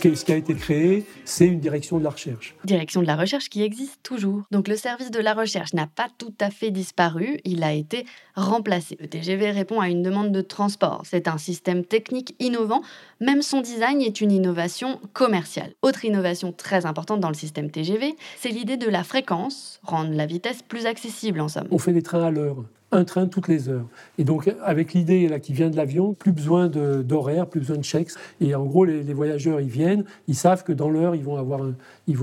ce 0.02 0.24
qui 0.24 0.32
a 0.32 0.36
été 0.36 0.54
créé, 0.54 1.04
c'est 1.24 1.46
une 1.46 1.60
direction 1.60 1.98
de 1.98 2.04
la 2.04 2.10
recherche. 2.10 2.54
Direction 2.64 3.02
de 3.02 3.06
la 3.06 3.16
recherche 3.16 3.48
qui 3.48 3.62
existe 3.62 3.98
toujours. 4.02 4.42
Donc 4.50 4.68
le 4.68 4.76
service 4.76 5.10
de 5.10 5.20
la 5.20 5.34
recherche 5.34 5.74
n'a 5.74 5.86
pas 5.86 6.08
tout 6.18 6.34
à 6.40 6.50
fait 6.50 6.70
disparu, 6.70 7.38
il 7.44 7.62
a 7.62 7.72
été 7.72 8.06
remplacé. 8.34 8.96
Le 9.00 9.08
TGV 9.08 9.50
répond 9.50 9.80
à 9.80 9.88
une 9.88 10.02
demande 10.02 10.32
de 10.32 10.40
transport. 10.40 11.02
C'est 11.04 11.28
un 11.28 11.38
système 11.38 11.84
technique 11.84 12.34
innovant, 12.38 12.82
même 13.20 13.42
son 13.42 13.60
design 13.60 14.00
est 14.00 14.20
une 14.20 14.32
innovation 14.32 15.00
commerciale. 15.12 15.72
Autre 15.82 16.04
innovation 16.04 16.52
très 16.52 16.86
importante 16.86 17.20
dans 17.20 17.28
le 17.28 17.34
système 17.34 17.70
TGV, 17.70 18.14
c'est 18.38 18.50
l'idée 18.50 18.76
de 18.76 18.88
la 18.88 19.04
fréquence, 19.04 19.80
rendre 19.82 20.14
la 20.14 20.26
vitesse 20.26 20.62
plus 20.62 20.86
accessible 20.86 21.40
en 21.40 21.48
somme. 21.48 21.68
On 21.70 21.78
fait 21.78 21.92
des 21.92 22.02
trains 22.02 22.24
à 22.24 22.30
l'heure 22.30 22.64
un 22.92 23.04
train 23.04 23.26
toutes 23.26 23.48
les 23.48 23.68
heures. 23.68 23.86
Et 24.18 24.24
donc, 24.24 24.52
avec 24.64 24.92
l'idée 24.92 25.28
là 25.28 25.38
qui 25.38 25.52
vient 25.52 25.70
de 25.70 25.76
l'avion, 25.76 26.14
plus 26.14 26.32
besoin 26.32 26.68
d'horaire, 26.68 27.46
plus 27.46 27.60
besoin 27.60 27.76
de 27.76 27.84
chèques. 27.84 28.10
Et 28.40 28.54
en 28.54 28.64
gros, 28.64 28.84
les, 28.84 29.14
voyageurs, 29.14 29.60
ils 29.60 29.68
viennent, 29.68 30.04
ils 30.28 30.34
savent 30.34 30.64
que 30.64 30.72
dans 30.72 30.90
l'heure, 30.90 31.14
ils 31.14 31.24
vont 31.24 31.36
avoir 31.36 31.60
ils 32.06 32.16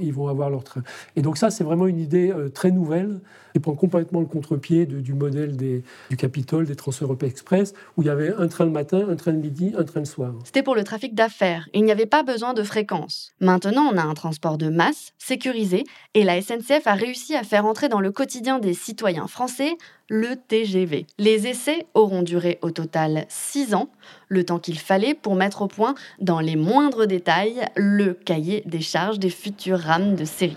ils 0.00 0.12
vont 0.12 0.28
avoir 0.28 0.50
leur 0.50 0.64
train. 0.64 0.82
Et 1.16 1.22
donc 1.22 1.36
ça, 1.36 1.50
c'est 1.50 1.64
vraiment 1.64 1.86
une 1.86 2.00
idée 2.00 2.30
euh, 2.30 2.48
très 2.48 2.70
nouvelle 2.70 3.20
qui 3.52 3.58
prend 3.58 3.74
complètement 3.74 4.20
le 4.20 4.26
contre-pied 4.26 4.86
du 4.86 5.12
modèle 5.12 5.56
des, 5.56 5.82
du 6.08 6.16
Capitole, 6.16 6.66
des 6.66 6.76
Trans-Europe 6.76 7.22
Express, 7.22 7.74
où 7.96 8.02
il 8.02 8.06
y 8.06 8.10
avait 8.10 8.32
un 8.34 8.48
train 8.48 8.64
le 8.64 8.70
matin, 8.70 9.06
un 9.08 9.16
train 9.16 9.32
le 9.32 9.38
midi, 9.38 9.72
un 9.76 9.84
train 9.84 10.00
le 10.00 10.06
soir. 10.06 10.34
C'était 10.44 10.62
pour 10.62 10.74
le 10.74 10.84
trafic 10.84 11.14
d'affaires. 11.14 11.68
Il 11.74 11.84
n'y 11.84 11.92
avait 11.92 12.06
pas 12.06 12.22
besoin 12.22 12.54
de 12.54 12.62
fréquence. 12.62 13.32
Maintenant, 13.40 13.90
on 13.92 13.96
a 13.96 14.02
un 14.02 14.14
transport 14.14 14.58
de 14.58 14.68
masse, 14.68 15.12
sécurisé, 15.18 15.84
et 16.14 16.24
la 16.24 16.40
SNCF 16.40 16.86
a 16.86 16.94
réussi 16.94 17.34
à 17.34 17.42
faire 17.42 17.66
entrer 17.66 17.88
dans 17.88 18.00
le 18.00 18.12
quotidien 18.12 18.58
des 18.58 18.74
citoyens 18.74 19.26
français 19.26 19.76
le 20.08 20.34
TGV. 20.36 21.06
Les 21.18 21.46
essais 21.46 21.86
auront 21.94 22.22
duré 22.22 22.58
au 22.62 22.70
total 22.70 23.26
six 23.28 23.74
ans, 23.74 23.88
le 24.28 24.44
temps 24.44 24.58
qu'il 24.58 24.78
fallait 24.78 25.14
pour 25.14 25.36
mettre 25.36 25.62
au 25.62 25.68
point, 25.68 25.94
dans 26.20 26.40
les 26.40 26.56
moindres 26.56 27.06
détails, 27.06 27.64
le 27.76 28.12
cahier 28.12 28.62
des 28.66 28.80
charges 28.80 29.18
des 29.18 29.30
futures 29.30 29.78
rames 29.78 30.16
de 30.16 30.24
série. 30.24 30.56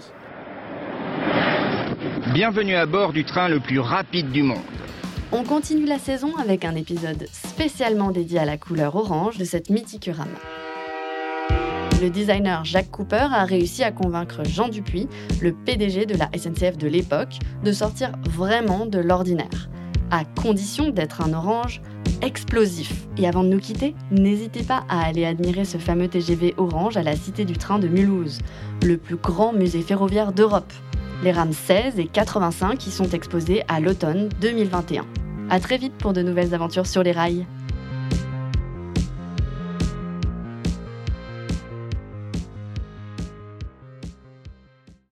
Bienvenue 2.34 2.76
à 2.76 2.88
bord 2.88 3.14
du 3.14 3.24
train 3.24 3.48
le 3.48 3.60
plus 3.60 3.80
rapide 3.80 4.32
du 4.32 4.42
monde. 4.42 4.58
On 5.32 5.44
continue 5.44 5.86
la 5.86 6.00
saison 6.00 6.36
avec 6.38 6.66
un 6.66 6.76
épisode 6.76 7.28
spécialement 7.32 8.12
dédié 8.12 8.40
à 8.40 8.46
la 8.46 8.58
couleur 8.58 8.96
orange 8.96 9.38
de 9.38 9.44
cette 9.44 9.70
mythique 9.70 10.10
rame. 10.12 10.36
Le 12.04 12.10
designer 12.10 12.66
Jacques 12.66 12.92
Cooper 12.92 13.30
a 13.32 13.46
réussi 13.46 13.82
à 13.82 13.94
convaincre 13.94 14.44
Jean 14.44 14.68
Dupuis, 14.68 15.08
le 15.42 15.54
PDG 15.54 16.06
de 16.06 16.18
la 16.18 16.30
SNCF 16.38 16.78
de 16.78 16.90
l'époque, 16.90 17.40
de 17.64 17.72
sortir 17.72 18.12
vraiment 18.30 18.86
de 18.86 19.00
l'ordinaire, 19.00 19.70
à 20.12 20.26
condition 20.26 20.90
d'être 20.90 21.22
un 21.22 21.32
orange 21.32 21.82
explosif. 22.22 23.08
Et 23.18 23.26
avant 23.26 23.46
de 23.46 23.48
nous 23.48 23.60
quitter, 23.62 23.96
n'hésitez 24.12 24.64
pas 24.64 24.84
à 24.90 25.06
aller 25.06 25.24
admirer 25.24 25.64
ce 25.64 25.78
fameux 25.78 26.10
TGV 26.10 26.56
orange 26.58 26.98
à 26.98 27.04
la 27.04 27.16
Cité 27.16 27.46
du 27.46 27.54
Train 27.54 27.80
de 27.80 27.88
Mulhouse, 27.88 28.40
le 28.84 28.98
plus 28.98 29.16
grand 29.16 29.54
musée 29.54 29.82
ferroviaire 29.82 30.34
d'Europe 30.34 30.74
les 31.24 31.32
rames 31.32 31.54
16 31.54 32.00
et 32.00 32.08
85 32.08 32.78
qui 32.78 32.92
sont 32.92 33.10
exposées 33.12 33.64
à 33.70 33.80
l'automne 33.80 34.28
2021. 34.42 35.06
A 35.50 35.60
très 35.62 35.78
vite 35.78 35.94
pour 35.94 36.12
de 36.12 36.22
nouvelles 36.22 36.54
aventures 36.54 36.88
sur 36.88 37.02
les 37.02 37.14
rails. 37.14 37.46